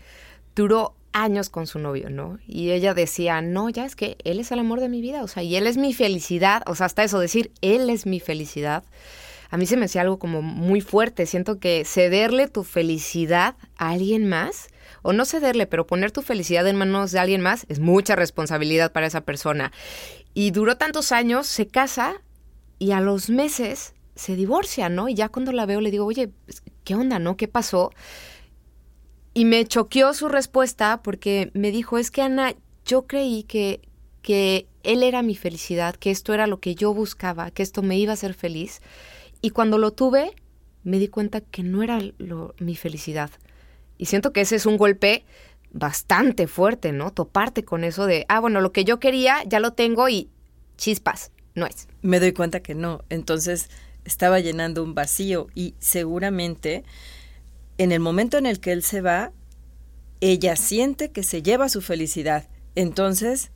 duró 0.55 0.95
años 1.13 1.49
con 1.49 1.67
su 1.67 1.79
novio, 1.79 2.09
¿no? 2.09 2.39
Y 2.47 2.71
ella 2.71 2.93
decía, 2.93 3.41
no, 3.41 3.69
ya 3.69 3.85
es 3.85 3.95
que 3.95 4.17
él 4.23 4.39
es 4.39 4.51
el 4.51 4.59
amor 4.59 4.79
de 4.79 4.89
mi 4.89 5.01
vida, 5.01 5.23
o 5.23 5.27
sea, 5.27 5.43
y 5.43 5.55
él 5.55 5.67
es 5.67 5.77
mi 5.77 5.93
felicidad, 5.93 6.63
o 6.67 6.75
sea, 6.75 6.85
hasta 6.85 7.03
eso, 7.03 7.19
decir, 7.19 7.51
él 7.61 7.89
es 7.89 8.05
mi 8.05 8.19
felicidad, 8.19 8.83
a 9.49 9.57
mí 9.57 9.65
se 9.65 9.77
me 9.77 9.85
hacía 9.85 10.01
algo 10.01 10.19
como 10.19 10.41
muy 10.41 10.81
fuerte, 10.81 11.25
siento 11.25 11.59
que 11.59 11.83
cederle 11.85 12.47
tu 12.47 12.63
felicidad 12.63 13.55
a 13.77 13.89
alguien 13.89 14.29
más, 14.29 14.69
o 15.01 15.13
no 15.13 15.25
cederle, 15.25 15.65
pero 15.65 15.87
poner 15.87 16.11
tu 16.11 16.21
felicidad 16.21 16.67
en 16.67 16.75
manos 16.75 17.11
de 17.11 17.19
alguien 17.19 17.41
más 17.41 17.65
es 17.69 17.79
mucha 17.79 18.15
responsabilidad 18.15 18.91
para 18.91 19.07
esa 19.07 19.21
persona. 19.21 19.71
Y 20.33 20.51
duró 20.51 20.77
tantos 20.77 21.11
años, 21.11 21.47
se 21.47 21.67
casa 21.67 22.15
y 22.79 22.91
a 22.91 23.01
los 23.01 23.29
meses 23.29 23.93
se 24.15 24.35
divorcia, 24.35 24.89
¿no? 24.89 25.09
Y 25.09 25.15
ya 25.15 25.29
cuando 25.29 25.51
la 25.51 25.65
veo 25.65 25.81
le 25.81 25.91
digo, 25.91 26.05
oye, 26.05 26.29
pues, 26.45 26.61
¿qué 26.83 26.95
onda, 26.95 27.19
no? 27.19 27.37
¿Qué 27.37 27.47
pasó? 27.47 27.91
Y 29.39 29.45
me 29.45 29.65
choqueó 29.65 30.13
su 30.13 30.27
respuesta 30.27 30.99
porque 31.01 31.49
me 31.53 31.71
dijo, 31.71 31.97
es 31.97 32.11
que 32.11 32.21
Ana, 32.21 32.55
yo 32.85 33.07
creí 33.07 33.43
que, 33.43 33.79
que 34.21 34.67
él 34.83 35.01
era 35.01 35.21
mi 35.21 35.33
felicidad, 35.33 35.95
que 35.95 36.11
esto 36.11 36.33
era 36.33 36.45
lo 36.45 36.59
que 36.59 36.75
yo 36.75 36.93
buscaba, 36.93 37.49
que 37.49 37.63
esto 37.63 37.81
me 37.81 37.97
iba 37.97 38.11
a 38.11 38.15
hacer 38.15 38.33
feliz. 38.33 38.81
Y 39.41 39.51
cuando 39.51 39.77
lo 39.77 39.91
tuve, 39.91 40.33
me 40.83 40.99
di 40.99 41.07
cuenta 41.07 41.39
que 41.39 41.63
no 41.63 41.83
era 41.83 42.01
mi 42.59 42.75
felicidad. 42.75 43.29
Y 43.97 44.07
siento 44.07 44.33
que 44.33 44.41
ese 44.41 44.57
es 44.57 44.65
un 44.65 44.75
golpe 44.75 45.23
bastante 45.71 46.45
fuerte, 46.45 46.91
¿no? 46.91 47.13
Toparte 47.13 47.63
con 47.63 47.85
eso 47.85 48.07
de, 48.07 48.25
ah, 48.27 48.41
bueno, 48.41 48.59
lo 48.59 48.73
que 48.73 48.83
yo 48.83 48.99
quería 48.99 49.45
ya 49.45 49.61
lo 49.61 49.71
tengo 49.71 50.09
y 50.09 50.27
chispas, 50.75 51.31
no 51.55 51.65
es. 51.65 51.87
Me 52.01 52.19
doy 52.19 52.33
cuenta 52.33 52.59
que 52.59 52.75
no. 52.75 53.05
Entonces 53.07 53.69
estaba 54.03 54.41
llenando 54.41 54.83
un 54.83 54.95
vacío 54.95 55.47
y 55.55 55.75
seguramente 55.79 56.83
en 57.79 57.93
el 57.93 58.01
momento 58.01 58.37
en 58.37 58.45
el 58.45 58.59
que 58.59 58.73
él 58.73 58.83
se 58.83 58.99
va, 58.99 59.31
ella 60.19 60.57
siente 60.57 61.11
que 61.11 61.23
se 61.23 61.41
lleva 61.41 61.69
su 61.69 61.81
felicidad. 61.81 62.49
Entonces 62.75 63.51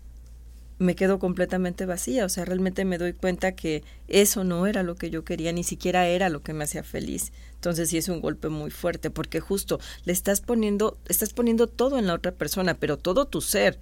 me 0.79 0.95
quedo 0.95 1.19
completamente 1.19 1.85
vacía, 1.85 2.25
o 2.25 2.29
sea, 2.29 2.45
realmente 2.45 2.85
me 2.85 2.97
doy 2.97 3.11
cuenta 3.11 3.51
que 3.53 3.83
eso 4.07 4.45
no 4.45 4.65
era 4.65 4.81
lo 4.81 4.95
que 4.95 5.09
yo 5.09 5.25
quería, 5.25 5.51
ni 5.51 5.63
siquiera 5.63 6.07
era 6.07 6.29
lo 6.29 6.41
que 6.41 6.53
me 6.53 6.63
hacía 6.63 6.83
feliz. 6.83 7.33
Entonces 7.55 7.89
sí 7.89 7.97
es 7.97 8.07
un 8.07 8.21
golpe 8.21 8.47
muy 8.47 8.71
fuerte, 8.71 9.09
porque 9.09 9.41
justo 9.41 9.79
le 10.05 10.13
estás 10.13 10.39
poniendo, 10.39 10.97
estás 11.09 11.33
poniendo 11.33 11.67
todo 11.67 11.99
en 11.99 12.07
la 12.07 12.13
otra 12.13 12.31
persona, 12.31 12.75
pero 12.75 12.97
todo 12.97 13.25
tu 13.25 13.41
ser, 13.41 13.77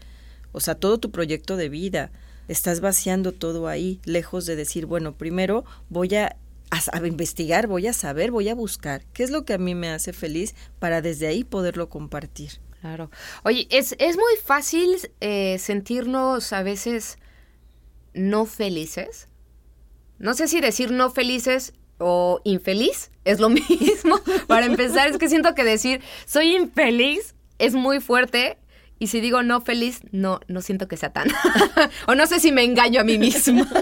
o 0.54 0.60
sea, 0.60 0.74
todo 0.74 1.00
tu 1.00 1.12
proyecto 1.12 1.56
de 1.56 1.70
vida, 1.70 2.12
estás 2.48 2.80
vaciando 2.80 3.32
todo 3.32 3.68
ahí, 3.68 4.02
lejos 4.06 4.48
de 4.48 4.56
decir, 4.56 4.88
bueno, 4.88 5.14
primero 5.14 5.66
voy 5.90 6.16
a 6.16 6.36
a, 6.72 7.06
investigar, 7.06 7.68
voy 7.68 7.88
a 7.88 7.94
saber, 7.94 8.32
voy 8.32 8.50
a 8.50 8.56
buscar 8.56 9.04
qué 9.14 9.24
es 9.24 9.30
lo 9.30 9.46
que 9.46 9.54
a 9.54 9.58
mí 9.58 9.76
me 9.76 9.90
hace 9.90 10.14
feliz 10.14 10.56
para 10.80 11.02
desde 11.02 11.28
ahí 11.28 11.44
poderlo 11.44 11.90
compartir. 11.90 12.60
Claro. 12.80 13.12
Oye, 13.44 13.68
es, 13.70 13.96
es 14.00 14.16
muy 14.16 14.36
fácil 14.44 14.98
eh, 15.20 15.58
sentirnos 15.60 16.52
a 16.54 16.64
veces 16.64 17.20
no 18.14 18.46
felices. 18.46 19.28
No 20.18 20.34
sé 20.34 20.48
si 20.48 20.62
decir 20.62 20.92
no 20.92 21.12
felices 21.12 21.74
o 22.00 22.42
infeliz 22.44 23.12
es 23.26 23.40
lo 23.40 23.50
mismo. 23.70 24.20
Para 24.48 24.66
empezar, 24.66 25.10
es 25.10 25.18
que 25.18 25.30
siento 25.30 25.54
que 25.54 25.64
decir 25.64 26.02
soy 26.26 26.56
infeliz 26.56 27.36
es 27.60 27.74
muy 27.74 28.00
fuerte. 28.00 28.58
Y 29.02 29.08
si 29.08 29.20
digo 29.20 29.42
no 29.42 29.62
feliz, 29.62 30.02
no, 30.12 30.42
no 30.48 30.62
siento 30.62 30.88
que 30.88 30.96
sea 30.96 31.12
tan. 31.12 31.28
o 32.08 32.14
no 32.14 32.28
sé 32.28 32.40
si 32.40 32.52
me 32.52 32.64
engaño 32.64 33.02
a 33.02 33.04
mí 33.04 33.18
mismo. 33.18 33.66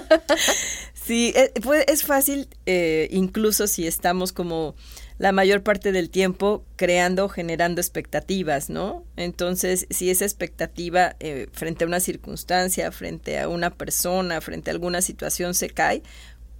Sí, 0.94 1.34
es, 1.36 1.50
eh, 1.56 1.86
es 1.88 2.04
fácil, 2.04 2.48
eh, 2.68 3.08
incluso 3.10 3.66
si 3.66 3.88
estamos 3.88 4.32
como 4.32 4.76
la 5.18 5.32
mayor 5.32 5.64
parte 5.64 5.92
del 5.92 6.12
tiempo 6.12 6.64
creando, 6.76 7.30
generando 7.30 7.82
expectativas, 7.82 8.70
¿no? 8.70 9.04
Entonces, 9.16 9.88
si 9.90 10.12
esa 10.12 10.26
expectativa 10.26 11.16
eh, 11.20 11.48
frente 11.52 11.84
a 11.84 11.88
una 11.88 12.00
circunstancia, 12.00 12.92
frente 12.92 13.40
a 13.40 13.48
una 13.48 13.72
persona, 13.72 14.40
frente 14.40 14.70
a 14.70 14.74
alguna 14.74 15.02
situación 15.02 15.56
se 15.56 15.72
cae, 15.72 16.04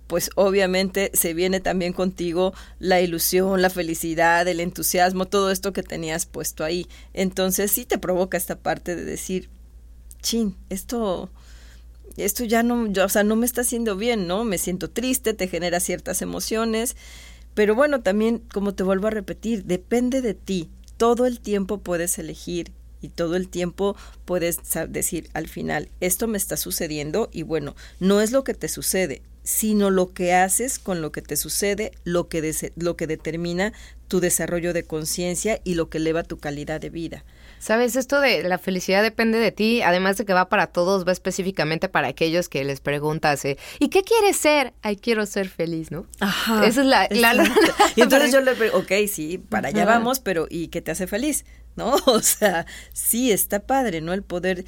pues 0.10 0.32
obviamente 0.34 1.12
se 1.14 1.36
viene 1.36 1.60
también 1.60 1.94
contigo 1.94 2.52
la 2.80 3.00
ilusión, 3.00 3.62
la 3.62 3.70
felicidad, 3.70 4.48
el 4.48 4.60
entusiasmo, 4.60 5.28
todo 5.28 5.52
esto 5.52 5.72
que 5.72 5.84
tenías 5.84 6.26
puesto 6.26 6.64
ahí. 6.64 6.88
Entonces 7.14 7.72
sí 7.72 7.86
te 7.86 8.00
provoca 8.00 8.36
esta 8.36 8.58
parte 8.58 8.96
de 8.96 9.06
decir, 9.06 9.50
chin, 10.24 10.56
esto 10.72 11.30
esto 12.18 12.44
ya 12.44 12.64
no, 12.64 12.88
yo, 12.88 13.06
o 13.06 13.10
sea, 13.10 13.24
no 13.24 13.36
me 13.36 13.46
está 13.46 13.62
haciendo 13.62 13.96
bien, 13.96 14.26
¿no? 14.26 14.46
Me 14.46 14.58
siento 14.58 14.90
triste, 14.90 15.36
te 15.36 15.48
genera 15.48 15.80
ciertas 15.80 16.24
emociones, 16.24 16.96
pero 17.54 17.76
bueno, 17.76 18.02
también, 18.02 18.40
como 18.52 18.74
te 18.74 18.82
vuelvo 18.82 19.08
a 19.08 19.12
repetir, 19.12 19.66
depende 19.66 20.24
de 20.24 20.34
ti. 20.34 20.72
Todo 20.98 21.28
el 21.28 21.40
tiempo 21.40 21.78
puedes 21.78 22.18
elegir 22.18 22.72
y 23.00 23.10
todo 23.10 23.36
el 23.36 23.48
tiempo 23.48 23.96
puedes 24.26 24.58
decir 24.90 25.30
al 25.36 25.48
final, 25.48 25.90
esto 26.00 26.28
me 26.28 26.40
está 26.40 26.58
sucediendo 26.58 27.30
y 27.32 27.44
bueno, 27.44 27.76
no 28.00 28.22
es 28.22 28.32
lo 28.32 28.44
que 28.44 28.56
te 28.56 28.70
sucede, 28.70 29.22
sino 29.50 29.90
lo 29.90 30.14
que 30.14 30.36
haces 30.36 30.78
con 30.78 31.02
lo 31.02 31.12
que 31.12 31.24
te 31.24 31.36
sucede, 31.36 31.92
lo 32.04 32.30
que, 32.30 32.72
lo 32.76 32.96
que 32.96 33.08
determina 33.08 33.74
tu 34.08 34.20
desarrollo 34.20 34.74
de 34.74 34.84
conciencia 34.84 35.60
y 35.64 35.74
lo 35.74 35.90
que 35.90 35.98
eleva 35.98 36.22
tu 36.22 36.38
calidad 36.38 36.80
de 36.80 36.92
vida. 36.92 37.26
Sabes, 37.58 37.96
esto 37.96 38.22
de 38.22 38.44
la 38.44 38.60
felicidad 38.60 39.02
depende 39.02 39.40
de 39.40 39.52
ti, 39.52 39.82
además 39.82 40.18
de 40.18 40.26
que 40.26 40.34
va 40.34 40.50
para 40.50 40.68
todos, 40.68 41.06
va 41.06 41.12
específicamente 41.12 41.90
para 41.90 42.10
aquellos 42.10 42.48
que 42.48 42.64
les 42.64 42.80
preguntas, 42.80 43.44
eh, 43.44 43.58
¿y 43.80 43.90
qué 43.90 44.04
quieres 44.04 44.38
ser? 44.38 44.74
Ay, 44.84 44.98
quiero 44.98 45.26
ser 45.26 45.50
feliz, 45.50 45.90
¿no? 45.90 46.06
Ajá. 46.20 46.68
Esa 46.68 46.82
es 46.82 46.86
la... 46.88 47.08
y 47.96 48.02
entonces 48.02 48.32
yo 48.32 48.42
le 48.42 48.54
pregunto, 48.54 48.86
ok, 48.86 49.08
sí, 49.12 49.40
para 49.40 49.70
allá 49.70 49.84
vamos, 49.84 50.20
pero 50.20 50.46
¿y 50.48 50.68
qué 50.68 50.84
te 50.84 50.92
hace 50.92 51.08
feliz? 51.08 51.44
¿No? 51.76 51.96
O 52.06 52.20
sea, 52.22 52.68
sí, 52.94 53.32
está 53.32 53.62
padre, 53.62 54.02
¿no? 54.02 54.14
El 54.14 54.22
poder 54.22 54.66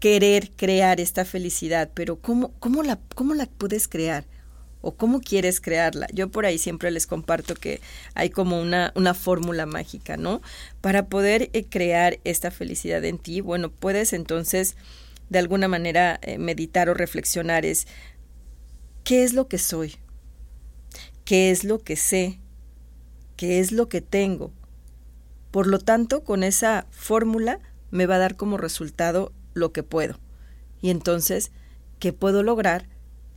querer 0.00 0.50
crear 0.56 1.00
esta 1.00 1.24
felicidad, 1.24 1.90
pero 1.94 2.16
¿cómo, 2.16 2.52
cómo, 2.58 2.82
la, 2.82 2.98
cómo 3.14 3.34
la 3.34 3.46
puedes 3.46 3.86
crear? 3.86 4.24
o 4.82 4.92
cómo 4.92 5.20
quieres 5.20 5.60
crearla. 5.60 6.06
Yo 6.12 6.30
por 6.30 6.46
ahí 6.46 6.58
siempre 6.58 6.90
les 6.90 7.06
comparto 7.06 7.54
que 7.54 7.80
hay 8.14 8.30
como 8.30 8.60
una, 8.60 8.92
una 8.94 9.14
fórmula 9.14 9.66
mágica, 9.66 10.16
¿no? 10.16 10.40
Para 10.80 11.08
poder 11.08 11.50
eh, 11.52 11.64
crear 11.64 12.18
esta 12.24 12.50
felicidad 12.50 13.04
en 13.04 13.18
ti, 13.18 13.40
bueno, 13.40 13.70
puedes 13.70 14.12
entonces 14.12 14.76
de 15.28 15.38
alguna 15.38 15.68
manera 15.68 16.18
eh, 16.22 16.38
meditar 16.38 16.88
o 16.88 16.94
reflexionar 16.94 17.64
es, 17.64 17.86
¿qué 19.04 19.22
es 19.22 19.32
lo 19.32 19.48
que 19.48 19.58
soy? 19.58 19.96
¿Qué 21.24 21.50
es 21.50 21.62
lo 21.62 21.78
que 21.78 21.96
sé? 21.96 22.40
¿Qué 23.36 23.60
es 23.60 23.72
lo 23.72 23.88
que 23.88 24.00
tengo? 24.00 24.52
Por 25.50 25.66
lo 25.66 25.78
tanto, 25.78 26.24
con 26.24 26.42
esa 26.42 26.86
fórmula 26.90 27.60
me 27.90 28.06
va 28.06 28.16
a 28.16 28.18
dar 28.18 28.36
como 28.36 28.56
resultado 28.56 29.32
lo 29.54 29.72
que 29.72 29.82
puedo. 29.82 30.18
Y 30.80 30.90
entonces, 30.90 31.52
¿qué 31.98 32.12
puedo 32.12 32.42
lograr 32.42 32.86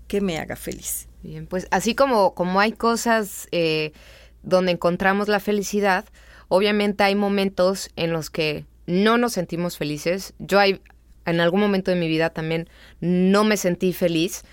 que 0.08 0.22
me 0.22 0.38
haga 0.38 0.56
feliz? 0.56 1.08
Bien, 1.22 1.48
pues 1.48 1.68
así 1.72 1.96
como, 1.96 2.34
como 2.34 2.60
hay 2.60 2.74
cosas 2.74 3.48
eh, 3.52 3.94
donde 4.42 4.74
encontramos 4.74 5.28
la 5.28 5.40
felicidad, 5.40 6.06
obviamente 6.48 7.04
hay 7.04 7.16
momentos 7.16 7.90
en 7.96 8.12
los 8.12 8.30
que 8.30 8.66
no 8.86 9.18
nos 9.18 9.34
sentimos 9.34 9.78
felices. 9.78 10.34
Yo 10.40 10.60
hay, 10.60 10.82
en 11.26 11.40
algún 11.40 11.62
momento 11.62 11.92
de 11.92 11.98
mi 11.98 12.08
vida 12.08 12.30
también 12.32 12.70
no 13.00 13.44
me 13.44 13.58
sentí 13.58 13.94
feliz 13.94 14.44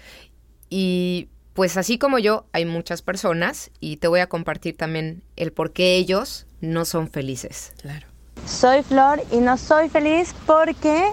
y 0.68 1.28
pues 1.54 1.76
así 1.76 1.98
como 1.98 2.18
yo, 2.18 2.46
hay 2.52 2.64
muchas 2.64 3.02
personas 3.02 3.70
y 3.80 3.96
te 3.96 4.08
voy 4.08 4.20
a 4.20 4.28
compartir 4.28 4.76
también 4.76 5.22
el 5.36 5.52
por 5.52 5.72
qué 5.72 5.96
ellos 5.96 6.46
no 6.60 6.84
son 6.84 7.10
felices. 7.10 7.72
Claro. 7.82 8.06
Soy 8.46 8.82
Flor 8.82 9.22
y 9.30 9.38
no 9.38 9.58
soy 9.58 9.88
feliz 9.88 10.34
porque 10.46 11.10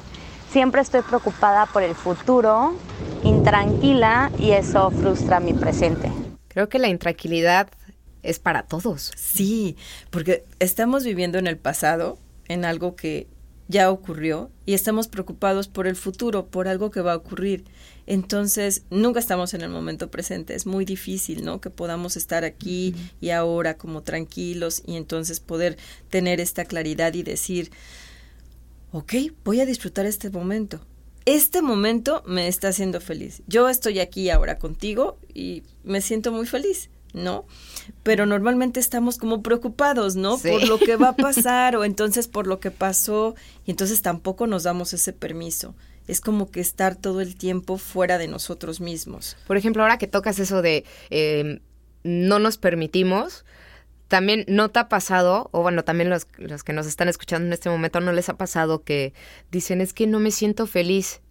siempre 0.58 0.82
estoy 0.82 1.04
preocupada 1.04 1.68
por 1.68 1.84
el 1.84 1.94
futuro, 1.94 2.76
intranquila 3.24 4.32
y 4.40 4.54
eso 4.54 4.90
frustra 4.90 5.40
mi 5.40 5.54
presente. 5.54 6.12
Creo 6.48 6.68
que 6.68 6.80
la 6.80 6.88
intranquilidad 6.88 7.70
es 8.24 8.40
para 8.40 8.64
todos. 8.64 9.12
Sí, 9.16 9.78
porque 10.10 10.46
estamos 10.58 11.04
viviendo 11.04 11.38
en 11.38 11.46
el 11.46 11.58
pasado, 11.58 12.18
en 12.48 12.66
algo 12.66 12.96
que 12.96 13.28
ya 13.68 13.92
ocurrió 13.92 14.50
y 14.66 14.74
estamos 14.74 15.08
preocupados 15.08 15.68
por 15.68 15.86
el 15.86 15.96
futuro, 15.96 16.48
por 16.48 16.68
algo 16.68 16.90
que 16.90 17.02
va 17.02 17.14
a 17.14 17.18
ocurrir. 17.18 17.66
Entonces, 18.08 18.82
nunca 18.90 19.20
estamos 19.20 19.54
en 19.54 19.62
el 19.62 19.70
momento 19.70 20.10
presente. 20.10 20.56
Es 20.56 20.66
muy 20.66 20.86
difícil, 20.86 21.46
¿no? 21.46 21.62
Que 21.62 21.70
podamos 21.70 22.18
estar 22.18 22.46
aquí 22.46 22.96
y 23.22 23.30
ahora 23.30 23.78
como 23.78 24.02
tranquilos 24.02 24.82
y 24.88 24.96
entonces 24.96 25.40
poder 25.40 25.78
tener 26.10 26.42
esta 26.42 26.66
claridad 26.66 27.14
y 27.14 27.22
decir, 27.22 27.70
ok, 28.92 29.14
voy 29.44 29.62
a 29.62 29.66
disfrutar 29.66 30.06
este 30.06 30.30
momento. 30.30 30.80
Este 31.26 31.62
momento 31.62 32.24
me 32.26 32.48
está 32.48 32.70
haciendo 32.70 33.02
feliz. 33.02 33.42
Yo 33.48 33.68
estoy 33.68 34.00
aquí 34.00 34.30
ahora 34.30 34.58
contigo 34.58 35.18
y 35.34 35.64
me 35.84 36.00
siento 36.00 36.32
muy 36.32 36.46
feliz, 36.46 36.90
¿no? 37.14 37.46
Pero 38.04 38.26
normalmente 38.26 38.80
estamos 38.80 39.18
como 39.18 39.44
preocupados, 39.44 40.16
¿no? 40.16 40.38
Por 40.38 40.66
lo 40.68 40.80
que 40.80 40.96
va 40.96 41.10
a 41.10 41.16
pasar 41.18 41.76
o 41.76 41.84
entonces 41.84 42.30
por 42.30 42.48
lo 42.48 42.62
que 42.62 42.72
pasó 42.72 43.36
y 43.66 43.72
entonces 43.72 44.02
tampoco 44.02 44.48
nos 44.48 44.64
damos 44.64 44.94
ese 44.94 45.12
permiso. 45.12 45.76
Es 46.08 46.22
como 46.22 46.50
que 46.50 46.62
estar 46.62 46.96
todo 46.96 47.20
el 47.20 47.36
tiempo 47.36 47.78
fuera 47.78 48.18
de 48.18 48.30
nosotros 48.30 48.80
mismos. 48.80 49.36
Por 49.48 49.58
ejemplo, 49.58 49.84
ahora 49.84 49.98
que 49.98 50.08
tocas 50.08 50.40
eso 50.40 50.62
de 50.62 50.86
eh, 51.10 51.60
no 52.04 52.40
nos 52.40 52.58
permitimos, 52.58 53.44
también 54.08 54.46
no 54.48 54.70
te 54.70 54.80
ha 54.80 54.90
pasado, 54.90 55.50
o 55.52 55.62
bueno, 55.62 55.84
también 55.84 56.10
los, 56.10 56.28
los, 56.38 56.64
que 56.64 56.74
nos 56.74 56.88
están 56.88 57.10
escuchando 57.10 57.48
en 57.48 57.54
este 57.54 57.70
momento 57.70 58.00
no 58.00 58.12
les 58.12 58.30
ha 58.30 58.38
pasado 58.38 58.84
que 58.84 59.14
dicen 59.52 59.82
es 59.82 59.94
que 59.94 60.08
no 60.08 60.20
me 60.20 60.32
siento 60.32 60.68
feliz. 60.68 61.22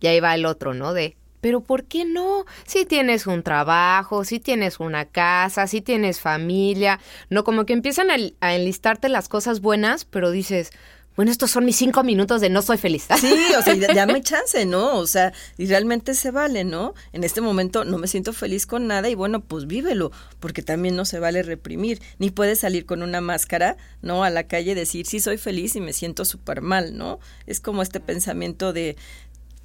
Y 0.00 0.08
ahí 0.08 0.20
va 0.20 0.34
el 0.34 0.44
otro, 0.44 0.74
¿no? 0.74 0.92
De, 0.92 1.16
pero 1.40 1.62
¿por 1.62 1.84
qué 1.84 2.04
no? 2.04 2.44
Si 2.66 2.84
tienes 2.84 3.26
un 3.26 3.42
trabajo, 3.42 4.24
si 4.24 4.40
tienes 4.40 4.80
una 4.80 5.06
casa, 5.06 5.66
si 5.66 5.80
tienes 5.80 6.20
familia, 6.20 7.00
no 7.30 7.44
como 7.44 7.64
que 7.64 7.72
empiezan 7.72 8.10
a, 8.10 8.16
a 8.40 8.54
enlistarte 8.54 9.08
las 9.08 9.28
cosas 9.28 9.60
buenas, 9.60 10.04
pero 10.04 10.30
dices, 10.30 10.72
bueno, 11.16 11.32
estos 11.32 11.50
son 11.50 11.64
mis 11.64 11.76
cinco 11.76 12.04
minutos 12.04 12.40
de 12.40 12.50
no 12.50 12.62
soy 12.62 12.76
feliz. 12.76 13.06
Sí, 13.26 13.34
o 13.58 13.62
sea, 13.62 13.74
dame 13.94 14.20
chance, 14.20 14.66
¿no? 14.66 14.98
O 14.98 15.06
sea, 15.06 15.32
y 15.56 15.66
realmente 15.66 16.14
se 16.14 16.30
vale, 16.30 16.64
¿no? 16.64 16.94
En 17.12 17.24
este 17.24 17.40
momento 17.40 17.84
no 17.84 17.98
me 17.98 18.06
siento 18.06 18.32
feliz 18.32 18.66
con 18.66 18.86
nada 18.86 19.08
y 19.08 19.14
bueno, 19.14 19.40
pues 19.40 19.66
vívelo, 19.66 20.12
porque 20.38 20.62
también 20.62 20.94
no 20.94 21.04
se 21.04 21.18
vale 21.18 21.42
reprimir, 21.42 22.00
ni 22.18 22.30
puedes 22.30 22.60
salir 22.60 22.84
con 22.84 23.02
una 23.02 23.20
máscara, 23.20 23.78
¿no? 24.02 24.22
A 24.22 24.30
la 24.30 24.44
calle 24.44 24.74
decir, 24.74 25.06
sí, 25.06 25.18
soy 25.18 25.38
feliz 25.38 25.74
y 25.74 25.80
me 25.80 25.94
siento 25.94 26.24
súper 26.24 26.60
mal, 26.60 26.96
¿no? 26.96 27.18
Es 27.46 27.60
como 27.60 27.82
este 27.82 27.98
pensamiento 27.98 28.72
de, 28.72 28.96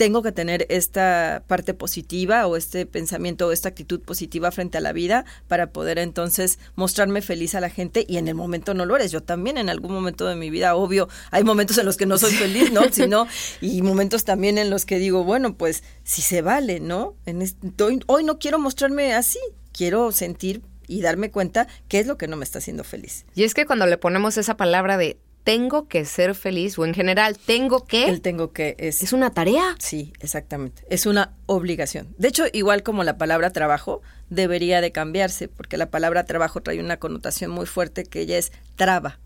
tengo 0.02 0.24
que 0.24 0.32
tener 0.32 0.66
esta 0.70 1.44
parte 1.46 1.76
positiva 1.76 2.48
o 2.48 2.58
este 2.58 2.88
pensamiento 2.88 3.46
o 3.46 3.52
esta 3.52 3.70
actitud 3.70 4.00
positiva 4.00 4.50
frente 4.50 4.80
a 4.80 4.82
la 4.82 4.94
vida 4.94 5.26
para 5.48 5.70
poder 5.70 6.00
entonces 6.00 6.58
mostrarme 6.74 7.22
feliz 7.22 7.54
a 7.54 7.62
la 7.62 7.70
gente 7.70 8.04
y 8.08 8.18
en 8.18 8.28
el 8.28 8.34
momento 8.34 8.74
no 8.74 8.88
lo 8.88 8.96
eres. 8.96 9.12
Yo 9.12 9.22
también 9.22 9.60
en 9.60 9.70
algún 9.70 9.94
momento 9.94 10.26
de 10.26 10.36
mi 10.36 10.50
vida, 10.50 10.74
obvio, 10.74 11.08
hay 11.30 11.44
momentos 11.44 11.78
en 11.78 11.86
los 11.86 11.98
que 11.98 12.08
no 12.08 12.18
soy 12.18 12.32
feliz, 12.32 12.72
¿no? 12.72 12.82
Sino, 12.92 13.28
y 13.62 13.84
momentos 13.84 14.24
también 14.24 14.58
en 14.58 14.72
los 14.72 14.86
que 14.86 14.98
digo, 14.98 15.24
bueno, 15.24 15.54
pues 15.54 15.84
si 16.04 16.24
se 16.24 16.42
vale, 16.42 16.80
¿no? 16.80 17.14
En 17.28 17.44
hoy, 17.80 18.00
hoy 18.08 18.24
no 18.24 18.40
quiero 18.40 18.58
mostrarme 18.58 19.14
así, 19.14 19.38
quiero 19.72 20.12
sentir 20.12 20.64
y 20.88 21.04
darme 21.04 21.30
cuenta 21.30 21.68
qué 21.88 22.00
es 22.00 22.08
lo 22.08 22.18
que 22.18 22.28
no 22.28 22.38
me 22.38 22.44
está 22.44 22.58
haciendo 22.58 22.84
feliz. 22.84 23.28
Y 23.36 23.44
es 23.44 23.54
que 23.54 23.68
cuando 23.68 23.86
le 23.86 24.00
ponemos 24.00 24.38
esa 24.38 24.58
palabra 24.58 24.98
de 24.98 25.20
tengo 25.44 25.88
que 25.88 26.06
ser 26.06 26.36
feliz 26.36 26.78
o 26.78 26.86
en 26.86 26.94
general 26.94 27.38
tengo 27.38 27.86
que... 27.86 28.06
El 28.06 28.22
tengo 28.22 28.52
que 28.52 28.76
es... 28.78 29.02
Es 29.02 29.14
una 29.14 29.32
tarea. 29.32 29.76
Sí, 29.80 30.14
exactamente. 30.20 30.84
Es 30.90 31.06
una 31.06 31.36
obligación. 31.48 32.14
De 32.18 32.28
hecho, 32.28 32.46
igual 32.54 32.84
como 32.84 33.04
la 33.04 33.18
palabra 33.18 33.52
trabajo, 33.52 34.02
debería 34.30 34.82
de 34.82 34.92
cambiarse, 34.92 35.48
porque 35.48 35.78
la 35.78 35.90
palabra 35.90 36.26
trabajo 36.26 36.62
trae 36.62 36.80
una 36.80 36.98
connotación 36.98 37.52
muy 37.52 37.66
fuerte 37.66 38.04
que 38.04 38.22
ella 38.22 38.38
es 38.38 38.52
traba. 38.76 39.20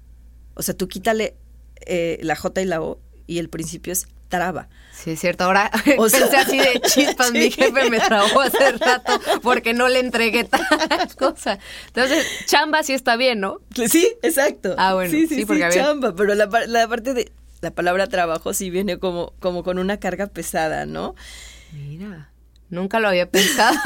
O 0.56 0.64
sea, 0.64 0.76
tú 0.76 0.88
quítale 0.88 1.36
eh, 1.86 2.20
la 2.22 2.36
J 2.36 2.62
y 2.62 2.66
la 2.66 2.82
O 2.82 3.00
y 3.28 3.40
el 3.40 3.50
principio 3.50 3.94
es 3.94 4.08
traba. 4.30 4.68
Sí, 4.94 5.12
es 5.12 5.20
cierto. 5.20 5.44
Ahora 5.44 5.72
o 5.98 6.10
sea, 6.10 6.42
así 6.42 6.58
de 6.58 6.82
chispas. 6.82 7.32
Mi 7.32 7.52
jefe 7.52 7.90
me 7.90 8.00
trabó 8.00 8.42
hace 8.42 8.72
rato 8.74 9.20
porque 9.42 9.74
no 9.74 9.88
le 9.88 10.00
entregué 10.00 10.44
tal 10.46 10.66
cosa. 11.18 11.60
Entonces, 11.88 12.26
chamba 12.46 12.84
sí 12.84 12.94
está 12.94 13.16
bien, 13.16 13.40
¿no? 13.40 13.60
Sí, 13.88 14.14
exacto. 14.22 14.76
Ah, 14.78 14.94
bueno. 14.94 15.12
Sí, 15.12 15.28
sí, 15.28 15.36
sí, 15.36 15.46
porque 15.46 15.70
chamba. 15.72 16.16
Pero 16.16 16.34
la, 16.36 16.48
la 16.68 16.88
parte 16.88 17.14
de 17.14 17.32
la 17.62 17.72
palabra 17.72 18.08
trabajo 18.08 18.54
sí 18.54 18.70
viene 18.70 19.00
como, 19.00 19.34
como 19.40 19.64
con 19.64 19.80
una 19.80 19.98
carga 19.98 20.28
pesada, 20.28 20.86
¿no? 20.86 21.16
Mira, 21.72 22.30
nunca 22.70 23.00
lo 23.00 23.08
había 23.08 23.30
pensado. 23.30 23.78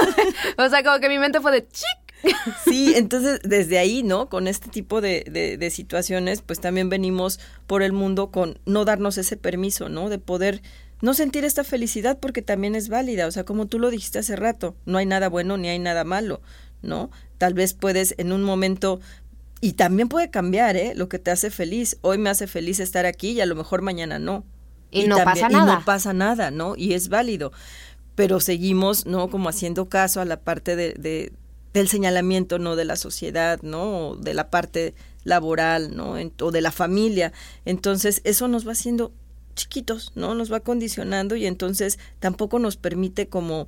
o 0.58 0.70
sea, 0.70 0.84
como 0.84 1.00
que 1.00 1.10
mi 1.10 1.20
mente 1.20 1.40
fue 1.42 1.52
de 1.52 1.68
chic. 1.68 2.09
Sí, 2.66 2.94
entonces 2.96 3.40
desde 3.44 3.78
ahí, 3.78 4.04
¿no? 4.04 4.30
Con 4.30 4.48
este 4.48 4.70
tipo 4.70 5.02
de, 5.02 5.26
de, 5.30 5.58
de, 5.58 5.70
situaciones, 5.70 6.42
pues 6.42 6.60
también 6.60 6.90
venimos 6.90 7.40
por 7.68 7.82
el 7.82 7.94
mundo 7.94 8.32
con 8.32 8.60
no 8.66 8.86
darnos 8.86 9.18
ese 9.18 9.38
permiso, 9.38 9.90
¿no? 9.90 10.10
De 10.10 10.20
poder 10.20 10.62
no 11.02 11.14
sentir 11.14 11.46
esta 11.46 11.64
felicidad 11.64 12.20
porque 12.20 12.42
también 12.42 12.76
es 12.76 12.90
válida, 12.90 13.28
o 13.28 13.32
sea, 13.32 13.46
como 13.46 13.68
tú 13.68 13.80
lo 13.80 13.90
dijiste 13.90 14.20
hace 14.20 14.36
rato, 14.36 14.76
no 14.86 14.98
hay 14.98 15.06
nada 15.06 15.30
bueno 15.30 15.58
ni 15.58 15.70
hay 15.70 15.80
nada 15.80 16.04
malo, 16.04 16.42
¿no? 16.82 17.10
Tal 17.38 17.54
vez 17.54 17.74
puedes 17.74 18.16
en 18.18 18.34
un 18.34 18.44
momento 18.44 19.00
y 19.62 19.74
también 19.74 20.10
puede 20.10 20.30
cambiar, 20.30 20.76
¿eh? 20.76 20.94
Lo 20.96 21.10
que 21.10 21.20
te 21.20 21.32
hace 21.32 21.52
feliz. 21.52 21.98
Hoy 22.02 22.18
me 22.18 22.30
hace 22.30 22.48
feliz 22.48 22.80
estar 22.80 23.06
aquí 23.06 23.32
y 23.32 23.42
a 23.42 23.46
lo 23.46 23.56
mejor 23.56 23.82
mañana 23.82 24.18
no. 24.18 24.46
Y, 24.92 25.08
no 25.08 25.18
pasa 25.18 25.50
nada. 25.50 25.74
Y 25.74 25.76
no 25.76 25.86
pasa 25.86 26.14
nada, 26.14 26.50
¿no? 26.52 26.76
Y 26.76 26.94
es 26.94 27.10
válido 27.10 27.52
pero 28.20 28.42
seguimos, 28.42 29.06
¿no? 29.06 29.30
Como 29.30 29.48
haciendo 29.48 29.88
caso 29.88 30.20
a 30.20 30.26
la 30.26 30.42
parte 30.42 30.76
de, 30.76 30.92
de 30.92 31.32
del 31.74 31.88
señalamiento, 31.88 32.60
¿no? 32.60 32.76
De 32.76 32.86
la 32.86 32.96
sociedad, 32.96 33.62
¿no? 33.62 34.16
De 34.16 34.34
la 34.34 34.50
parte 34.50 34.96
laboral, 35.24 35.96
¿no? 35.96 36.16
o 36.42 36.52
de 36.52 36.62
la 36.62 36.72
familia. 36.72 37.34
Entonces, 37.66 38.22
eso 38.24 38.48
nos 38.48 38.68
va 38.68 38.72
haciendo 38.72 39.12
chiquitos, 39.56 40.12
¿no? 40.16 40.36
Nos 40.36 40.52
va 40.52 40.62
condicionando 40.62 41.36
y 41.36 41.46
entonces 41.46 42.00
tampoco 42.20 42.60
nos 42.60 42.78
permite 42.78 43.28
como 43.28 43.68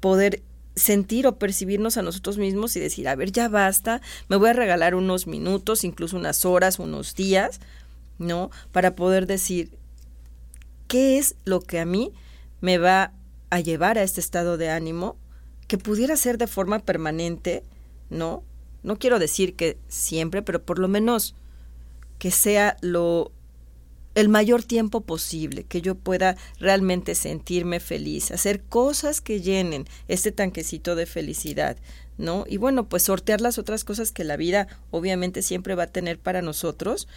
poder 0.00 0.42
sentir 0.74 1.26
o 1.26 1.38
percibirnos 1.38 1.96
a 1.96 2.02
nosotros 2.02 2.38
mismos 2.38 2.76
y 2.76 2.80
decir, 2.80 3.08
a 3.08 3.14
ver, 3.14 3.32
ya 3.32 3.48
basta, 3.48 4.00
me 4.28 4.36
voy 4.36 4.50
a 4.50 4.54
regalar 4.54 4.94
unos 4.94 5.26
minutos, 5.26 5.84
incluso 5.84 6.16
unas 6.16 6.44
horas, 6.44 6.78
unos 6.78 7.14
días, 7.14 7.60
¿no? 8.18 8.50
Para 8.72 8.94
poder 8.94 9.26
decir, 9.26 9.70
¿qué 10.88 11.18
es 11.18 11.34
lo 11.44 11.60
que 11.60 11.80
a 11.80 11.84
mí 11.84 12.12
me 12.60 12.78
va 12.78 13.12
a 13.50 13.60
llevar 13.60 13.98
a 13.98 14.02
este 14.02 14.20
estado 14.20 14.56
de 14.56 14.70
ánimo 14.70 15.16
que 15.72 15.78
pudiera 15.78 16.18
ser 16.18 16.36
de 16.36 16.46
forma 16.46 16.80
permanente, 16.80 17.62
¿no? 18.10 18.44
No 18.82 18.98
quiero 18.98 19.18
decir 19.18 19.56
que 19.56 19.78
siempre, 19.88 20.42
pero 20.42 20.62
por 20.62 20.78
lo 20.78 20.86
menos 20.86 21.34
que 22.18 22.30
sea 22.30 22.76
lo 22.82 23.32
el 24.14 24.28
mayor 24.28 24.62
tiempo 24.62 25.00
posible, 25.00 25.64
que 25.64 25.80
yo 25.80 25.94
pueda 25.94 26.36
realmente 26.60 27.14
sentirme 27.14 27.80
feliz, 27.80 28.32
hacer 28.32 28.60
cosas 28.60 29.22
que 29.22 29.40
llenen 29.40 29.86
este 30.08 30.30
tanquecito 30.30 30.94
de 30.94 31.06
felicidad, 31.06 31.78
¿no? 32.18 32.44
Y 32.46 32.58
bueno, 32.58 32.86
pues 32.86 33.04
sortear 33.04 33.40
las 33.40 33.56
otras 33.56 33.82
cosas 33.82 34.12
que 34.12 34.24
la 34.24 34.36
vida 34.36 34.68
obviamente 34.90 35.40
siempre 35.40 35.74
va 35.74 35.84
a 35.84 35.90
tener 35.90 36.18
para 36.18 36.42
nosotros, 36.42 37.08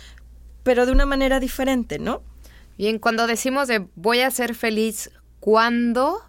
pero 0.64 0.86
de 0.86 0.94
una 0.94 1.06
manera 1.06 1.42
diferente, 1.42 2.00
¿no? 2.00 2.24
Bien, 2.78 3.00
cuando 3.00 3.28
decimos 3.28 3.68
de 3.68 3.86
voy 3.96 4.22
a 4.22 4.32
ser 4.32 4.56
feliz, 4.56 5.12
¿cuándo? 5.42 6.22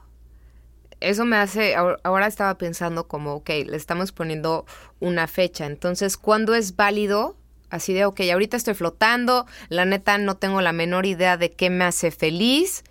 Eso 1.01 1.25
me 1.25 1.37
hace, 1.37 1.75
ahora 1.75 2.27
estaba 2.27 2.57
pensando 2.57 3.07
como, 3.07 3.35
ok, 3.35 3.51
le 3.67 3.77
estamos 3.77 4.13
poniendo 4.13 4.65
una 5.01 5.27
fecha, 5.27 5.67
entonces, 5.67 6.17
¿cuándo 6.17 6.55
es 6.55 6.75
válido 6.77 7.37
Así 7.71 7.93
de, 7.93 8.05
ok, 8.05 8.21
ahorita 8.33 8.57
estoy 8.57 8.75
flotando, 8.75 9.47
la 9.69 9.85
neta 9.85 10.19
no 10.19 10.37
tengo 10.37 10.61
la 10.61 10.73
menor 10.73 11.07
idea 11.07 11.37
de 11.37 11.53
qué 11.53 11.71
me 11.71 11.85
hace 11.85 12.11
feliz. 12.11 12.85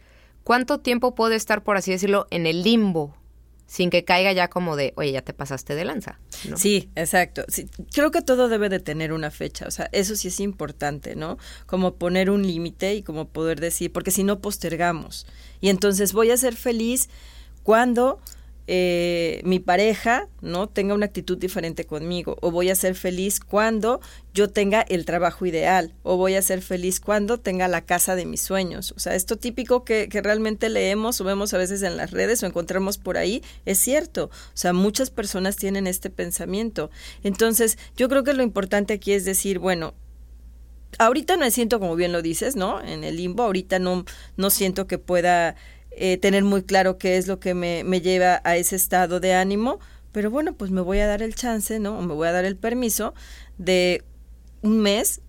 ¿Cuánto 0.44 0.80
tiempo 0.80 1.16
puedo 1.16 1.34
estar, 1.34 1.64
por 1.64 1.78
así 1.78 1.92
decirlo, 1.92 2.28
en 2.30 2.46
el 2.46 2.62
limbo? 2.62 3.16
Sin 3.68 3.90
que 3.90 4.04
caiga 4.04 4.32
ya 4.32 4.48
como 4.48 4.76
de, 4.76 4.94
oye, 4.96 5.12
ya 5.12 5.24
te 5.24 5.34
pasaste 5.34 5.74
de 5.74 5.86
lanza. 5.86 6.20
Sí, 6.56 6.92
exacto. 6.96 7.44
creo 7.94 8.12
que 8.12 8.22
todo 8.22 8.48
debe 8.48 8.70
de 8.70 8.80
tener 8.80 9.12
una 9.12 9.32
fecha. 9.32 9.66
O 9.68 9.72
sea, 9.72 9.90
eso 9.92 10.16
sí 10.16 10.28
es 10.28 10.40
importante, 10.40 11.16
¿no? 11.16 11.38
Como 11.66 11.96
poner 11.96 12.30
un 12.30 12.46
límite 12.46 12.94
y 12.94 13.02
como 13.02 13.30
poder 13.30 13.60
decir, 13.60 13.92
porque 13.92 14.12
si 14.12 14.24
no 14.24 14.40
postergamos. 14.40 15.26
Y 15.62 15.70
entonces 15.70 16.14
voy 16.14 16.30
a 16.30 16.38
ser 16.38 16.56
feliz 16.56 17.10
cuando 17.66 18.20
eh, 18.68 19.42
mi 19.44 19.58
pareja 19.60 20.28
no 20.42 20.70
tenga 20.70 20.94
una 20.94 21.08
actitud 21.08 21.36
diferente 21.36 21.86
conmigo 21.86 22.38
o 22.42 22.52
voy 22.52 22.70
a 22.70 22.76
ser 22.76 22.94
feliz 22.94 23.40
cuando 23.40 24.02
yo 24.36 24.52
tenga 24.52 24.82
el 24.82 25.06
trabajo 25.06 25.48
ideal 25.48 25.96
o 26.04 26.16
voy 26.16 26.36
a 26.36 26.44
ser 26.44 26.62
feliz 26.62 27.00
cuando 27.00 27.40
tenga 27.40 27.68
la 27.68 27.82
casa 27.82 28.16
de 28.16 28.28
mis 28.28 28.42
sueños. 28.42 28.94
O 28.96 29.00
sea 29.00 29.16
esto 29.16 29.38
típico 29.38 29.84
que, 29.84 30.08
realmente 30.12 30.70
leemos 30.70 31.20
o 31.22 31.24
vemos 31.24 31.56
a 31.56 31.58
veces 31.58 31.82
en 31.82 31.98
las 31.98 32.12
redes 32.12 32.44
o 32.44 32.46
encontramos 32.46 33.00
por 33.00 33.18
ahí 33.18 33.42
es 33.66 33.80
cierto. 33.80 34.26
O 34.26 34.58
sea 34.58 34.72
muchas 34.72 35.10
personas 35.10 35.56
tienen 35.56 35.88
este 35.88 36.12
pensamiento. 36.12 36.92
Entonces 37.24 37.80
yo 37.98 38.10
creo 38.10 38.24
que 38.24 38.36
lo 38.36 38.44
importante 38.44 38.94
aquí 38.94 39.14
es 39.14 39.26
decir 39.26 39.58
bueno 39.58 39.96
ahorita 41.00 41.36
no 41.36 41.42
me 41.42 41.52
siento 41.52 41.80
como 41.80 41.96
bien 41.96 42.12
lo 42.12 42.22
dices 42.22 42.56
no 42.56 42.80
en 42.82 43.04
el 43.04 43.18
limbo 43.18 43.44
ahorita 43.44 43.80
no 43.80 44.06
no 44.38 44.50
siento 44.50 44.88
que 44.88 44.98
pueda 44.98 45.56
eh, 45.98 46.18
tener 46.18 46.44
muy 46.44 46.64
claro 46.64 46.98
qué 46.98 47.18
es 47.18 47.28
lo 47.28 47.40
que 47.40 47.54
me, 47.54 47.84
me, 47.84 48.02
lleva 48.02 48.42
a 48.44 48.58
ese 48.58 48.76
estado 48.76 49.20
de 49.20 49.34
ánimo, 49.34 49.80
pero 50.12 50.32
bueno, 50.32 50.54
pues 50.54 50.72
me 50.72 50.82
voy 50.82 51.00
a 51.00 51.08
dar 51.08 51.22
el 51.22 51.36
chance, 51.36 51.80
¿no? 51.80 52.00
O 52.00 52.02
me 52.02 52.14
voy 52.14 52.28
a 52.28 52.32
dar 52.32 52.46
el 52.46 52.56
permiso 52.56 53.14
de 53.58 54.04
un 54.62 54.80
mes, 54.80 55.22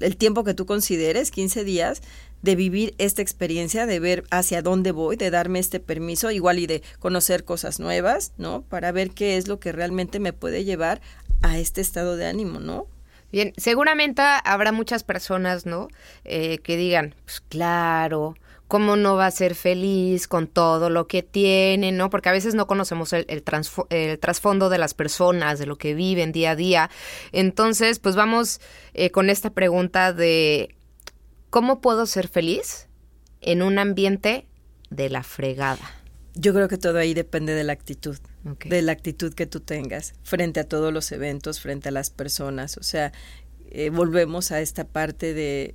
el 0.00 0.16
tiempo 0.16 0.44
que 0.44 0.54
tú 0.54 0.66
consideres, 0.66 1.30
15 1.30 1.64
días, 1.64 2.02
de 2.42 2.56
vivir 2.56 2.94
esta 2.98 3.22
experiencia, 3.22 3.86
de 3.86 4.00
ver 4.00 4.24
hacia 4.30 4.62
dónde 4.62 4.90
voy, 4.90 5.16
de 5.16 5.30
darme 5.30 5.60
este 5.60 5.80
permiso, 5.80 6.30
igual 6.30 6.58
y 6.58 6.66
de 6.66 6.82
conocer 6.98 7.44
cosas 7.44 7.78
nuevas, 7.78 8.32
¿no? 8.36 8.62
Para 8.62 8.92
ver 8.92 9.10
qué 9.10 9.36
es 9.36 9.46
lo 9.46 9.60
que 9.60 9.72
realmente 9.72 10.18
me 10.18 10.32
puede 10.32 10.64
llevar 10.64 11.00
a 11.42 11.58
este 11.58 11.80
estado 11.80 12.16
de 12.16 12.26
ánimo, 12.26 12.58
¿no? 12.58 12.86
Bien, 13.30 13.54
seguramente 13.56 14.22
habrá 14.44 14.72
muchas 14.72 15.04
personas, 15.04 15.64
¿no? 15.66 15.88
Eh, 16.24 16.58
que 16.58 16.76
digan, 16.76 17.14
pues 17.24 17.40
claro, 17.48 18.34
cómo 18.72 18.96
no 18.96 19.16
va 19.16 19.26
a 19.26 19.30
ser 19.30 19.54
feliz 19.54 20.26
con 20.26 20.46
todo 20.46 20.88
lo 20.88 21.06
que 21.06 21.22
tiene, 21.22 21.92
¿no? 21.92 22.08
Porque 22.08 22.30
a 22.30 22.32
veces 22.32 22.54
no 22.54 22.66
conocemos 22.66 23.12
el, 23.12 23.26
el, 23.28 24.18
trasfondo 24.18 24.70
de 24.70 24.78
las 24.78 24.94
personas, 24.94 25.58
de 25.58 25.66
lo 25.66 25.76
que 25.76 25.92
viven 25.92 26.32
día 26.32 26.52
a 26.52 26.56
día. 26.56 26.90
Entonces, 27.32 27.98
pues 27.98 28.16
vamos 28.16 28.62
eh, 28.94 29.10
con 29.10 29.28
esta 29.28 29.50
pregunta 29.50 30.14
de, 30.14 30.74
¿cómo 31.50 31.82
puedo 31.82 32.06
ser 32.06 32.28
feliz 32.28 32.88
en 33.42 33.60
un 33.60 33.78
ambiente 33.78 34.46
de 34.88 35.10
la 35.10 35.22
fregada? 35.22 36.00
Yo 36.32 36.54
creo 36.54 36.68
que 36.68 36.78
todo 36.78 36.96
ahí 36.96 37.12
depende 37.12 37.52
de 37.52 37.64
la 37.64 37.74
actitud, 37.74 38.16
de 38.64 38.80
la 38.80 38.92
actitud 38.92 39.34
que 39.34 39.46
tú 39.46 39.60
tengas 39.60 40.14
frente 40.22 40.60
a 40.60 40.64
todos 40.64 40.94
los 40.94 41.12
eventos, 41.12 41.60
frente 41.60 41.90
a 41.90 41.92
las 41.92 42.08
personas. 42.08 42.78
O 42.78 42.82
sea, 42.82 43.12
eh, 43.70 43.90
volvemos 43.90 44.50
a 44.50 44.62
esta 44.62 44.84
parte 44.84 45.34
de 45.34 45.74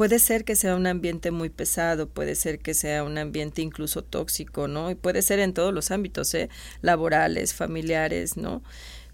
puede 0.00 0.18
ser 0.18 0.46
que 0.46 0.56
sea 0.56 0.76
un 0.76 0.86
ambiente 0.86 1.30
muy 1.30 1.50
pesado, 1.50 2.08
puede 2.08 2.34
ser 2.34 2.60
que 2.60 2.72
sea 2.72 3.04
un 3.04 3.18
ambiente 3.18 3.60
incluso 3.60 4.02
tóxico, 4.02 4.66
¿no? 4.66 4.90
Y 4.90 4.94
puede 4.94 5.20
ser 5.20 5.40
en 5.40 5.52
todos 5.52 5.74
los 5.74 5.90
ámbitos, 5.90 6.32
¿eh? 6.32 6.48
Laborales, 6.80 7.52
familiares, 7.52 8.38
¿no? 8.38 8.62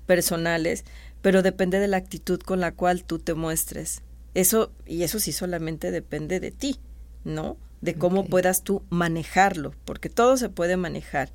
Personales, 0.06 0.84
pero 1.22 1.42
depende 1.42 1.80
de 1.80 1.88
la 1.88 1.96
actitud 1.96 2.38
con 2.38 2.60
la 2.60 2.70
cual 2.70 3.02
tú 3.02 3.18
te 3.18 3.34
muestres. 3.34 4.02
Eso, 4.34 4.70
y 4.86 5.02
eso 5.02 5.18
sí 5.18 5.32
solamente 5.32 5.90
depende 5.90 6.38
de 6.38 6.52
ti, 6.52 6.78
¿no? 7.24 7.56
De 7.80 7.96
cómo 7.96 8.24
puedas 8.24 8.62
tú 8.62 8.84
manejarlo, 8.88 9.74
porque 9.86 10.08
todo 10.08 10.36
se 10.36 10.50
puede 10.50 10.76
manejar, 10.76 11.32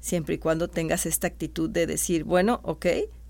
siempre 0.00 0.36
y 0.36 0.38
cuando 0.38 0.68
tengas 0.68 1.04
esta 1.04 1.26
actitud 1.26 1.68
de 1.68 1.86
decir, 1.86 2.24
bueno, 2.24 2.60
ok, 2.62 2.86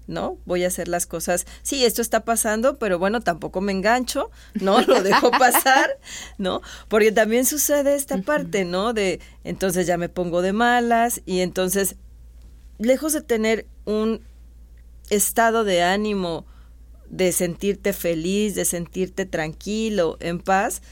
¿no? 0.07 0.39
Voy 0.45 0.65
a 0.65 0.69
hacer 0.69 0.89
las 0.89 1.07
cosas, 1.07 1.47
sí, 1.63 1.85
esto 1.85 2.03
está 2.03 2.25
pasando, 2.25 2.79
pero 2.79 2.99
bueno, 2.99 3.21
tampoco 3.21 3.61
me 3.61 3.73
engancho, 3.73 4.31
¿no? 4.55 4.81
Lo 4.87 5.03
dejo 5.03 5.31
pasar, 5.31 5.99
¿no? 6.39 6.61
Porque 6.89 7.13
también 7.13 7.45
sucede 7.45 7.95
esta 7.95 8.19
parte, 8.19 8.65
¿no? 8.65 8.93
De 8.93 9.21
entonces 9.45 9.87
ya 9.87 9.97
me 9.97 10.09
pongo 10.09 10.43
de 10.43 10.53
malas 10.53 11.23
y 11.27 11.41
entonces, 11.41 11.97
lejos 12.79 13.13
de 13.13 13.23
tener 13.23 13.67
un 13.85 14.23
estado 15.11 15.65
de 15.65 15.83
ánimo, 15.83 16.47
de 17.09 17.33
sentirte 17.33 17.93
feliz, 17.93 18.55
de 18.55 18.65
sentirte 18.65 19.27
tranquilo, 19.27 20.17
en 20.21 20.41
paz, 20.41 20.83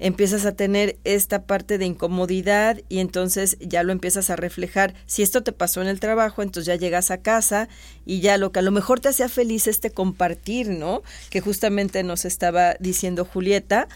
empiezas 0.00 0.46
a 0.46 0.52
tener 0.52 0.98
esta 1.04 1.42
parte 1.44 1.78
de 1.78 1.84
incomodidad 1.84 2.80
y 2.88 2.98
entonces 2.98 3.56
ya 3.60 3.82
lo 3.82 3.92
empiezas 3.92 4.30
a 4.30 4.36
reflejar. 4.36 4.94
Si 5.06 5.22
esto 5.22 5.42
te 5.42 5.52
pasó 5.52 5.82
en 5.82 5.88
el 5.88 6.00
trabajo, 6.00 6.42
entonces 6.42 6.66
ya 6.66 6.76
llegas 6.76 7.10
a 7.10 7.18
casa 7.18 7.68
y 8.04 8.20
ya 8.20 8.38
lo 8.38 8.50
que 8.50 8.58
a 8.58 8.62
lo 8.62 8.72
mejor 8.72 9.00
te 9.00 9.10
hacía 9.10 9.28
feliz 9.28 9.66
este 9.66 9.90
compartir, 9.90 10.70
¿no? 10.70 11.02
Que 11.28 11.40
justamente 11.40 12.02
nos 12.02 12.24
estaba 12.24 12.74
diciendo 12.80 13.26
Julieta. 13.26 13.88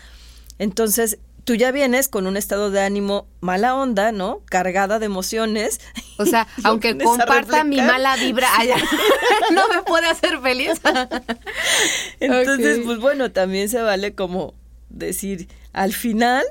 Entonces, 0.58 1.18
tú 1.44 1.54
ya 1.54 1.72
vienes 1.72 2.08
con 2.08 2.26
un 2.26 2.36
estado 2.36 2.70
de 2.70 2.82
ánimo 2.82 3.26
mala 3.40 3.74
onda, 3.74 4.12
¿no? 4.12 4.40
Cargada 4.44 4.98
de 4.98 5.06
emociones. 5.06 5.80
O 6.18 6.26
sea, 6.26 6.46
aunque 6.64 6.98
comparta 6.98 7.64
mi 7.64 7.78
mala 7.78 8.16
vibra, 8.16 8.48
no 9.52 9.68
me 9.68 9.82
puede 9.82 10.06
hacer 10.06 10.38
feliz. 10.40 10.80
Entonces, 12.20 12.80
pues 12.84 12.98
bueno, 12.98 13.30
también 13.32 13.70
se 13.70 13.80
vale 13.80 14.14
como 14.14 14.52
decir, 14.94 15.48
al 15.72 15.92
final 15.92 16.44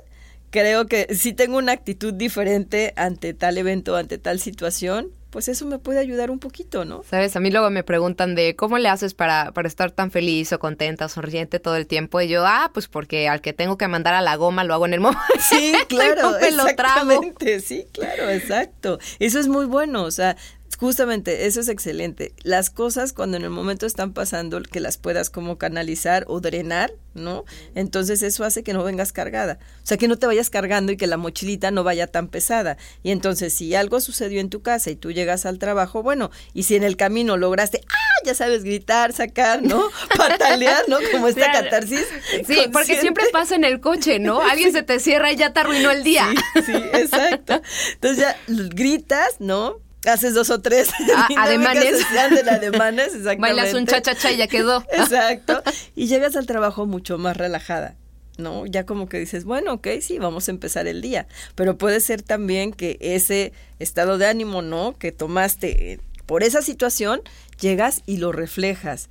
creo 0.50 0.86
que 0.86 1.16
si 1.16 1.34
tengo 1.34 1.58
una 1.58 1.72
actitud 1.72 2.14
diferente 2.14 2.94
ante 2.96 3.34
tal 3.34 3.58
evento, 3.58 3.96
ante 3.96 4.18
tal 4.18 4.40
situación, 4.40 5.10
pues 5.34 5.48
eso 5.48 5.66
me 5.66 5.80
puede 5.80 5.98
ayudar 5.98 6.30
un 6.30 6.38
poquito, 6.38 6.86
¿no? 6.86 7.02
Sabes, 7.10 7.36
a 7.36 7.40
mí 7.40 7.50
luego 7.50 7.72
me 7.72 7.84
preguntan 7.84 8.36
de 8.36 8.56
cómo 8.56 8.78
le 8.78 8.88
haces 8.88 9.16
para, 9.16 9.52
para 9.52 9.68
estar 9.68 9.90
tan 9.90 10.12
feliz 10.12 10.54
o 10.54 10.60
contenta, 10.60 11.10
sonriente 11.10 11.60
todo 11.60 11.76
el 11.76 11.88
tiempo. 11.88 12.22
Y 12.22 12.28
yo, 12.28 12.46
ah, 12.46 12.70
pues 12.72 12.88
porque 12.88 13.28
al 13.28 13.42
que 13.42 13.52
tengo 13.52 13.76
que 13.76 13.88
mandar 13.88 14.14
a 14.14 14.22
la 14.22 14.36
goma 14.36 14.64
lo 14.64 14.76
hago 14.76 14.86
en 14.86 14.94
el 14.94 15.00
momento. 15.00 15.24
Sí, 15.50 15.74
claro, 15.90 16.38
exactamente, 16.38 17.60
sí, 17.60 17.88
claro, 17.92 18.30
exacto. 18.30 19.00
Eso 19.18 19.40
es 19.40 19.48
muy 19.48 19.66
bueno, 19.66 20.04
o 20.04 20.12
sea, 20.12 20.38
Justamente, 20.78 21.46
eso 21.46 21.60
es 21.60 21.70
excelente. 21.70 22.34
Las 22.44 22.70
cosas 22.70 23.14
cuando 23.14 23.38
en 23.38 23.44
el 23.44 23.50
momento 23.50 23.86
están 23.86 24.14
pasando, 24.14 24.62
que 24.62 24.80
las 24.80 24.98
puedas 24.98 25.30
como 25.30 25.58
canalizar 25.58 26.26
o 26.28 26.40
drenar, 26.40 26.94
¿no? 27.14 27.46
Entonces 27.76 28.22
eso 28.24 28.44
hace 28.44 28.64
que 28.64 28.74
no 28.74 28.84
vengas 28.84 29.14
cargada. 29.14 29.60
O 29.84 29.86
sea, 29.86 29.98
que 29.98 30.08
no 30.08 30.18
te 30.18 30.26
vayas 30.26 30.50
cargando 30.50 30.92
y 30.92 30.98
que 30.98 31.08
la 31.08 31.18
mochilita 31.18 31.72
no 31.72 31.84
vaya 31.84 32.08
tan 32.08 32.28
pesada. 32.28 32.78
Y 33.04 33.12
entonces, 33.12 33.54
si 33.54 33.76
algo 33.76 34.00
sucedió 34.00 34.40
en 34.40 34.50
tu 34.50 34.62
casa 34.62 34.90
y 34.90 34.96
tú 34.96 35.12
llegas 35.12 35.46
al 35.46 35.60
trabajo, 35.60 36.04
bueno, 36.04 36.32
y 36.54 36.64
si 36.64 36.76
en 36.76 36.84
el 36.84 36.98
camino 36.98 37.38
lograste, 37.38 37.82
ah, 37.90 38.26
ya 38.26 38.34
sabes, 38.34 38.64
gritar, 38.64 39.14
sacar, 39.14 39.62
¿no? 39.62 39.84
Patalear, 40.18 40.84
¿no? 40.88 40.98
Como 41.12 41.28
esta 41.28 41.52
catarsis. 41.52 42.06
Sí, 42.48 42.58
porque 42.72 43.00
siempre 43.00 43.26
pasa 43.32 43.56
en 43.56 43.64
el 43.64 43.80
coche, 43.80 44.20
¿no? 44.20 44.42
Alguien 44.42 44.72
se 44.72 44.84
te 44.84 45.00
cierra 45.00 45.32
y 45.32 45.36
ya 45.36 45.54
te 45.54 45.60
arruinó 45.60 45.92
el 45.92 46.04
día. 46.04 46.28
Sí, 46.56 46.62
sí, 46.66 46.74
exacto. 46.94 47.62
Entonces 47.94 48.20
ya 48.20 48.38
gritas, 48.48 49.40
¿no? 49.40 49.82
Haces 50.06 50.34
dos 50.34 50.50
o 50.50 50.62
tres 50.62 50.90
ah, 51.16 51.28
ademanes. 51.38 52.06
ademanes, 52.16 53.08
exactamente. 53.08 53.38
Bailas 53.40 53.74
un 53.74 53.86
cha-cha-cha 53.86 54.32
y 54.32 54.38
ya 54.38 54.48
quedó. 54.48 54.84
Exacto. 54.92 55.62
Y 55.96 56.08
llegas 56.08 56.36
al 56.36 56.46
trabajo 56.46 56.86
mucho 56.86 57.18
más 57.18 57.38
relajada. 57.38 57.96
¿no? 58.38 58.66
Ya 58.66 58.86
como 58.86 59.08
que 59.08 59.20
dices, 59.20 59.46
bueno, 59.46 59.74
ok, 59.74 59.88
sí, 60.02 60.18
vamos 60.18 60.48
a 60.48 60.52
empezar 60.52 60.88
el 60.88 61.02
día. 61.02 61.28
Pero 61.54 61.78
puede 61.78 62.00
ser 62.00 62.24
también 62.24 62.74
que 62.74 62.98
ese 63.00 63.54
estado 63.78 64.18
de 64.18 64.26
ánimo, 64.26 64.64
¿no? 64.64 64.98
Que 64.98 65.12
tomaste 65.12 66.00
por 66.26 66.42
esa 66.42 66.64
situación, 66.64 67.22
llegas 67.60 68.02
y 68.08 68.18
lo 68.18 68.32
reflejas 68.32 69.10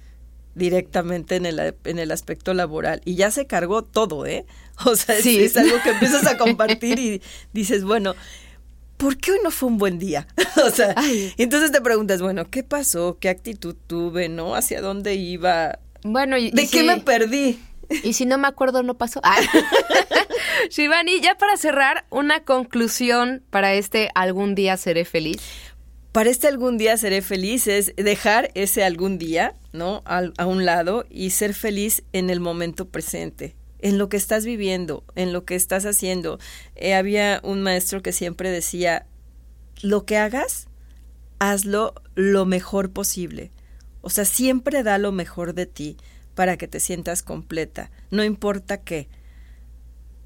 directamente 0.55 1.37
en 1.37 1.47
el, 1.47 1.75
en 1.85 1.99
el 1.99 2.11
aspecto 2.11 2.53
laboral. 2.53 3.01
Y 3.05 3.15
ya 3.15 3.31
se 3.31 3.47
cargó 3.47 3.83
todo, 3.83 4.27
¿eh? 4.27 4.45
O 4.85 4.97
sea, 4.97 5.15
sí. 5.17 5.43
es 5.43 5.57
algo 5.57 5.77
que 5.83 5.91
empiezas 5.91 6.27
a 6.27 6.37
compartir 6.37 6.99
y 6.99 7.23
dices, 7.53 7.85
bueno, 7.85 8.17
¿por 9.03 9.17
qué 9.17 9.33
hoy 9.33 9.39
no 9.43 9.51
fue 9.51 9.69
un 9.69 9.79
buen 9.79 9.99
día? 9.99 10.29
o 10.65 10.71
sea, 10.71 10.95
entonces 11.37 11.73
te 11.73 11.81
preguntas, 11.81 12.23
bueno, 12.23 12.49
¿qué 12.49 12.63
pasó? 12.63 13.19
¿Qué 13.21 13.29
actitud 13.29 13.75
tuve? 13.87 14.29
¿No? 14.29 14.55
¿Hacia 14.55 14.81
dónde 14.81 15.17
iba? 15.17 15.81
Bueno, 16.05 16.39
y, 16.39 16.53
¿de 16.53 16.69
qué 16.69 16.85
me 16.85 17.01
perdí? 17.01 17.59
Y 18.05 18.13
si 18.13 18.25
no 18.25 18.39
me 18.39 18.47
acuerdo, 18.47 18.83
no 18.83 18.97
pasó. 18.97 19.21
Shivani, 20.71 21.21
ya 21.21 21.37
para 21.37 21.57
cerrar, 21.57 22.07
una 22.11 22.45
conclusión 22.45 23.43
para 23.51 23.75
este 23.75 24.09
algún 24.15 24.55
día 24.55 24.77
seré 24.77 25.05
feliz. 25.05 25.39
Para 26.13 26.31
este 26.31 26.47
algún 26.47 26.79
día 26.79 26.97
seré 26.97 27.23
feliz 27.23 27.67
es 27.67 27.95
dejar 27.97 28.51
ese 28.55 28.85
algún 28.85 29.19
día, 29.19 29.57
¿no? 29.73 30.03
a 30.07 30.47
un 30.47 30.65
lado 30.65 31.07
y 31.11 31.31
ser 31.31 31.55
feliz 31.55 32.05
en 32.13 32.31
el 32.31 32.39
momento 32.39 32.89
presente 32.89 33.57
en 33.83 33.99
lo 33.99 34.09
que 34.09 34.17
estás 34.17 34.47
viviendo, 34.47 35.05
en 35.15 35.33
lo 35.33 35.45
que 35.45 35.55
estás 35.55 35.85
haciendo. 35.85 36.39
Eh, 36.77 36.95
había 36.95 37.41
un 37.45 37.63
maestro 37.63 38.01
que 38.01 38.13
siempre 38.13 38.51
decía, 38.51 39.07
lo 39.83 40.07
que 40.07 40.17
hagas, 40.17 40.69
hazlo 41.39 41.95
lo 42.15 42.47
mejor 42.47 42.91
posible. 42.93 43.51
O 44.01 44.11
sea, 44.11 44.25
siempre 44.25 44.83
da 44.83 44.99
lo 44.99 45.13
mejor 45.13 45.55
de 45.55 45.67
ti 45.67 45.97
para 46.35 46.57
que 46.57 46.69
te 46.69 46.81
sientas 46.81 47.23
completa, 47.23 47.91
no 48.11 48.25
importa 48.25 48.79
qué. 48.79 49.09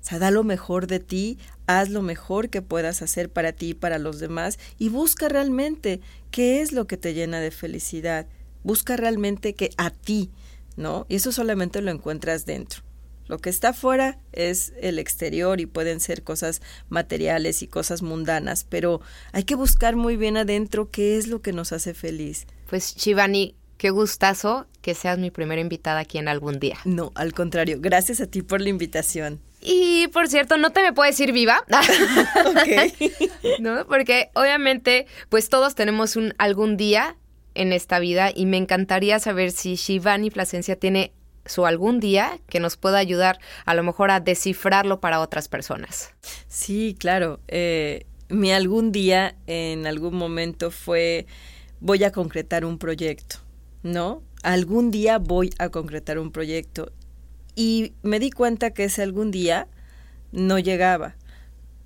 O 0.02 0.08
sea, 0.08 0.18
da 0.20 0.30
lo 0.30 0.44
mejor 0.44 0.86
de 0.86 1.00
ti, 1.00 1.38
haz 1.66 1.88
lo 1.90 2.00
mejor 2.00 2.48
que 2.48 2.62
puedas 2.62 3.02
hacer 3.02 3.28
para 3.28 3.52
ti 3.52 3.70
y 3.70 3.74
para 3.74 3.98
los 3.98 4.20
demás 4.20 4.58
y 4.78 4.88
busca 4.88 5.28
realmente 5.28 6.00
qué 6.30 6.60
es 6.60 6.70
lo 6.70 6.86
que 6.86 6.96
te 6.96 7.12
llena 7.12 7.40
de 7.40 7.50
felicidad. 7.50 8.26
Busca 8.62 8.96
realmente 8.96 9.54
que 9.54 9.70
a 9.76 9.90
ti, 9.90 10.30
¿no? 10.76 11.06
Y 11.08 11.16
eso 11.16 11.32
solamente 11.32 11.80
lo 11.82 11.90
encuentras 11.90 12.46
dentro. 12.46 12.85
Lo 13.28 13.38
que 13.38 13.50
está 13.50 13.70
afuera 13.70 14.18
es 14.32 14.72
el 14.80 14.98
exterior 14.98 15.60
y 15.60 15.66
pueden 15.66 16.00
ser 16.00 16.22
cosas 16.22 16.62
materiales 16.88 17.62
y 17.62 17.66
cosas 17.66 18.02
mundanas, 18.02 18.64
pero 18.68 19.00
hay 19.32 19.44
que 19.44 19.54
buscar 19.54 19.96
muy 19.96 20.16
bien 20.16 20.36
adentro 20.36 20.90
qué 20.90 21.16
es 21.16 21.26
lo 21.26 21.42
que 21.42 21.52
nos 21.52 21.72
hace 21.72 21.94
feliz. 21.94 22.46
Pues 22.68 22.94
Shivani, 22.96 23.56
qué 23.78 23.90
gustazo 23.90 24.66
que 24.80 24.94
seas 24.94 25.18
mi 25.18 25.30
primera 25.30 25.60
invitada 25.60 26.00
aquí 26.00 26.18
en 26.18 26.28
algún 26.28 26.58
día. 26.58 26.78
No, 26.84 27.12
al 27.14 27.32
contrario, 27.32 27.78
gracias 27.80 28.20
a 28.20 28.26
ti 28.26 28.42
por 28.42 28.60
la 28.60 28.68
invitación. 28.68 29.40
Y 29.60 30.06
por 30.08 30.28
cierto, 30.28 30.56
no 30.58 30.70
te 30.70 30.82
me 30.82 30.92
puedes 30.92 31.18
ir 31.18 31.32
viva. 31.32 31.64
¿No? 33.58 33.86
Porque 33.86 34.30
obviamente, 34.34 35.06
pues 35.28 35.48
todos 35.48 35.74
tenemos 35.74 36.14
un 36.14 36.34
algún 36.38 36.76
día 36.76 37.16
en 37.54 37.72
esta 37.72 37.98
vida 37.98 38.30
y 38.34 38.46
me 38.46 38.58
encantaría 38.58 39.18
saber 39.18 39.50
si 39.50 39.74
Shivani 39.74 40.30
Plasencia 40.30 40.76
tiene 40.76 41.12
o 41.56 41.66
algún 41.66 42.00
día 42.00 42.38
que 42.48 42.60
nos 42.60 42.76
pueda 42.76 42.98
ayudar 42.98 43.38
a 43.64 43.74
lo 43.74 43.82
mejor 43.82 44.10
a 44.10 44.20
descifrarlo 44.20 45.00
para 45.00 45.20
otras 45.20 45.48
personas. 45.48 46.10
Sí, 46.48 46.96
claro. 46.98 47.40
Eh, 47.48 48.06
mi 48.28 48.52
algún 48.52 48.92
día 48.92 49.36
en 49.46 49.86
algún 49.86 50.16
momento 50.16 50.70
fue 50.70 51.26
voy 51.80 52.04
a 52.04 52.12
concretar 52.12 52.64
un 52.64 52.78
proyecto, 52.78 53.36
¿no? 53.82 54.22
Algún 54.42 54.90
día 54.90 55.18
voy 55.18 55.50
a 55.58 55.68
concretar 55.68 56.18
un 56.18 56.32
proyecto. 56.32 56.92
Y 57.54 57.94
me 58.02 58.18
di 58.20 58.30
cuenta 58.30 58.70
que 58.72 58.84
ese 58.84 59.02
algún 59.02 59.30
día 59.30 59.68
no 60.32 60.58
llegaba, 60.58 61.16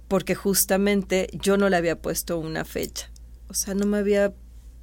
porque 0.09 0.35
justamente 0.35 1.29
yo 1.33 1.57
no 1.57 1.69
le 1.69 1.77
había 1.77 2.01
puesto 2.01 2.39
una 2.39 2.65
fecha. 2.65 3.11
O 3.49 3.55
sea, 3.55 3.75
no 3.75 3.87
me 3.87 3.99
había 3.99 4.33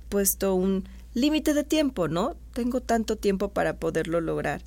puesto 0.09 0.55
un 0.55 0.87
límite 1.13 1.53
de 1.53 1.63
tiempo, 1.63 2.07
¿no? 2.07 2.37
Tengo 2.58 2.82
tanto 2.82 3.17
tiempo 3.17 3.50
para 3.50 3.78
poderlo 3.78 4.20
lograr. 4.20 4.63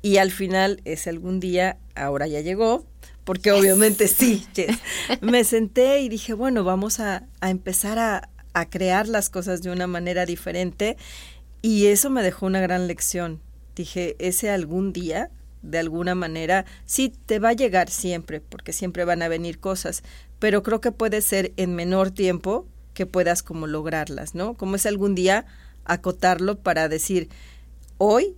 Y 0.00 0.16
al 0.16 0.30
final, 0.30 0.80
ese 0.86 1.10
algún 1.10 1.40
día, 1.40 1.76
ahora 1.94 2.26
ya 2.26 2.40
llegó, 2.40 2.86
porque 3.24 3.52
obviamente 3.52 4.08
sí, 4.08 4.46
me 5.20 5.44
senté 5.44 6.00
y 6.00 6.08
dije, 6.08 6.32
bueno, 6.32 6.64
vamos 6.64 7.00
a, 7.00 7.26
a 7.42 7.50
empezar 7.50 7.98
a, 7.98 8.30
a 8.54 8.70
crear 8.70 9.08
las 9.08 9.28
cosas 9.28 9.60
de 9.60 9.70
una 9.70 9.86
manera 9.86 10.24
diferente. 10.24 10.96
Y 11.60 11.88
eso 11.88 12.08
me 12.08 12.22
dejó 12.22 12.46
una 12.46 12.62
gran 12.62 12.86
lección. 12.86 13.42
Dije, 13.76 14.16
ese 14.20 14.48
algún 14.48 14.94
día, 14.94 15.30
de 15.60 15.80
alguna 15.80 16.14
manera, 16.14 16.64
sí 16.86 17.12
te 17.26 17.40
va 17.40 17.50
a 17.50 17.52
llegar 17.52 17.90
siempre, 17.90 18.40
porque 18.40 18.72
siempre 18.72 19.04
van 19.04 19.20
a 19.20 19.28
venir 19.28 19.60
cosas, 19.60 20.02
pero 20.38 20.62
creo 20.62 20.80
que 20.80 20.92
puede 20.92 21.20
ser 21.20 21.52
en 21.58 21.74
menor 21.74 22.10
tiempo 22.10 22.66
que 22.94 23.04
puedas 23.04 23.42
como 23.42 23.66
lograrlas, 23.66 24.34
¿no? 24.34 24.54
Como 24.54 24.76
es 24.76 24.86
algún 24.86 25.14
día, 25.14 25.44
acotarlo 25.88 26.60
para 26.60 26.88
decir, 26.88 27.28
hoy 27.98 28.36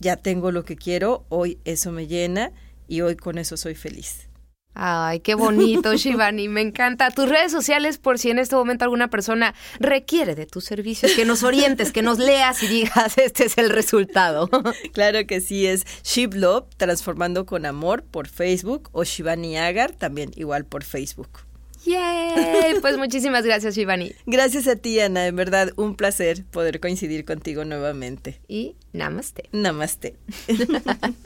ya 0.00 0.16
tengo 0.16 0.50
lo 0.50 0.64
que 0.64 0.76
quiero, 0.76 1.24
hoy 1.28 1.58
eso 1.64 1.92
me 1.92 2.06
llena 2.06 2.52
y 2.88 3.00
hoy 3.00 3.16
con 3.16 3.38
eso 3.38 3.56
soy 3.56 3.74
feliz. 3.74 4.28
Ay, 4.74 5.20
qué 5.20 5.36
bonito, 5.36 5.94
Shivani, 5.96 6.48
me 6.48 6.60
encanta. 6.60 7.10
Tus 7.10 7.28
redes 7.28 7.52
sociales, 7.52 7.98
por 7.98 8.18
si 8.18 8.30
en 8.30 8.40
este 8.40 8.56
momento 8.56 8.84
alguna 8.84 9.08
persona 9.08 9.54
requiere 9.78 10.34
de 10.34 10.46
tus 10.46 10.64
servicios, 10.64 11.12
que 11.12 11.24
nos 11.24 11.44
orientes, 11.44 11.92
que 11.92 12.02
nos 12.02 12.18
leas 12.18 12.62
y 12.62 12.66
digas, 12.66 13.16
este 13.18 13.46
es 13.46 13.56
el 13.58 13.70
resultado. 13.70 14.50
Claro 14.92 15.26
que 15.26 15.40
sí, 15.40 15.66
es 15.66 15.84
Love 16.32 16.66
transformando 16.76 17.46
con 17.46 17.66
amor 17.66 18.04
por 18.04 18.28
Facebook, 18.28 18.88
o 18.92 19.04
Shivani 19.04 19.56
Agar, 19.56 19.92
también 19.92 20.30
igual 20.34 20.64
por 20.64 20.82
Facebook. 20.82 21.43
¡Yay! 21.84 22.80
Pues 22.80 22.98
muchísimas 22.98 23.44
gracias, 23.44 23.74
Shivani. 23.74 24.12
Gracias 24.26 24.66
a 24.68 24.76
ti, 24.76 24.98
Ana. 25.00 25.26
En 25.26 25.36
verdad, 25.36 25.72
un 25.76 25.96
placer 25.96 26.44
poder 26.50 26.80
coincidir 26.80 27.24
contigo 27.24 27.64
nuevamente. 27.64 28.40
Y 28.48 28.76
namaste. 28.92 29.48
Namaste. 29.52 30.16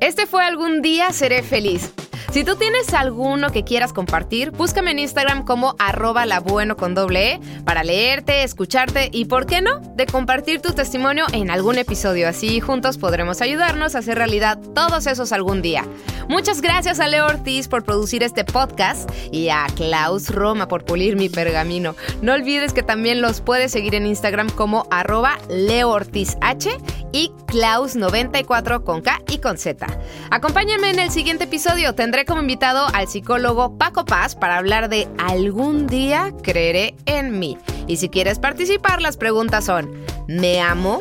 Este 0.00 0.26
fue 0.26 0.44
Algún 0.44 0.80
día 0.80 1.12
seré 1.12 1.42
feliz. 1.42 1.92
Si 2.30 2.44
tú 2.44 2.56
tienes 2.56 2.92
alguno 2.92 3.50
que 3.52 3.64
quieras 3.64 3.94
compartir, 3.94 4.50
búscame 4.50 4.90
en 4.90 4.98
Instagram 4.98 5.46
como 5.46 5.74
arroba 5.78 6.26
la 6.26 6.40
bueno 6.40 6.76
con 6.76 6.94
doble 6.94 7.32
E 7.32 7.40
para 7.64 7.82
leerte, 7.82 8.42
escucharte 8.42 9.08
y, 9.10 9.24
¿por 9.24 9.46
qué 9.46 9.62
no?, 9.62 9.80
de 9.96 10.04
compartir 10.04 10.60
tu 10.60 10.74
testimonio 10.74 11.24
en 11.32 11.50
algún 11.50 11.78
episodio. 11.78 12.28
Así 12.28 12.60
juntos 12.60 12.98
podremos 12.98 13.40
ayudarnos 13.40 13.94
a 13.94 14.00
hacer 14.00 14.18
realidad 14.18 14.58
todos 14.74 15.06
esos 15.06 15.32
algún 15.32 15.62
día. 15.62 15.86
Muchas 16.28 16.60
gracias 16.60 17.00
a 17.00 17.08
Leo 17.08 17.24
Ortiz 17.24 17.66
por 17.66 17.82
producir 17.82 18.22
este 18.22 18.44
podcast 18.44 19.10
y 19.32 19.48
a 19.48 19.66
Klaus 19.74 20.28
Roma 20.28 20.68
por 20.68 20.84
pulir 20.84 21.16
mi 21.16 21.30
pergamino. 21.30 21.96
No 22.20 22.34
olvides 22.34 22.74
que 22.74 22.82
también 22.82 23.22
los 23.22 23.40
puedes 23.40 23.72
seguir 23.72 23.94
en 23.94 24.06
Instagram 24.06 24.50
como 24.50 24.86
arroba 24.90 25.38
Leo 25.48 25.88
Ortiz 25.88 26.36
H 26.42 26.76
y 27.12 27.32
Klaus94 27.46 28.84
con 28.84 29.00
K 29.00 29.22
y 29.28 29.38
con 29.38 29.56
Z. 29.56 29.86
Acompáñenme 30.30 30.90
en 30.90 30.98
el 30.98 31.10
siguiente 31.10 31.44
episodio. 31.44 31.94
Como 32.26 32.40
invitado 32.40 32.88
al 32.94 33.06
psicólogo 33.06 33.78
Paco 33.78 34.04
Paz 34.04 34.34
para 34.34 34.58
hablar 34.58 34.88
de 34.88 35.08
Algún 35.18 35.86
día 35.86 36.32
creeré 36.42 36.96
en 37.06 37.38
mí. 37.38 37.56
Y 37.86 37.98
si 37.98 38.08
quieres 38.08 38.40
participar, 38.40 39.00
las 39.00 39.16
preguntas 39.16 39.64
son, 39.64 39.90
¿me 40.26 40.60
amo? 40.60 41.00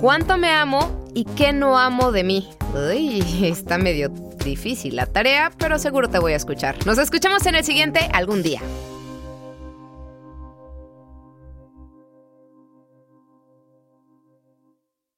¿Cuánto 0.00 0.38
me 0.38 0.50
amo? 0.50 1.08
¿Y 1.14 1.24
qué 1.24 1.52
no 1.52 1.78
amo 1.78 2.10
de 2.10 2.24
mí? 2.24 2.48
Uy, 2.74 3.22
está 3.46 3.78
medio 3.78 4.08
difícil 4.44 4.96
la 4.96 5.06
tarea, 5.06 5.52
pero 5.56 5.78
seguro 5.78 6.08
te 6.08 6.18
voy 6.18 6.32
a 6.32 6.36
escuchar. 6.36 6.74
Nos 6.84 6.98
escuchamos 6.98 7.46
en 7.46 7.54
el 7.54 7.64
siguiente 7.64 8.08
algún 8.12 8.42
día. 8.42 8.60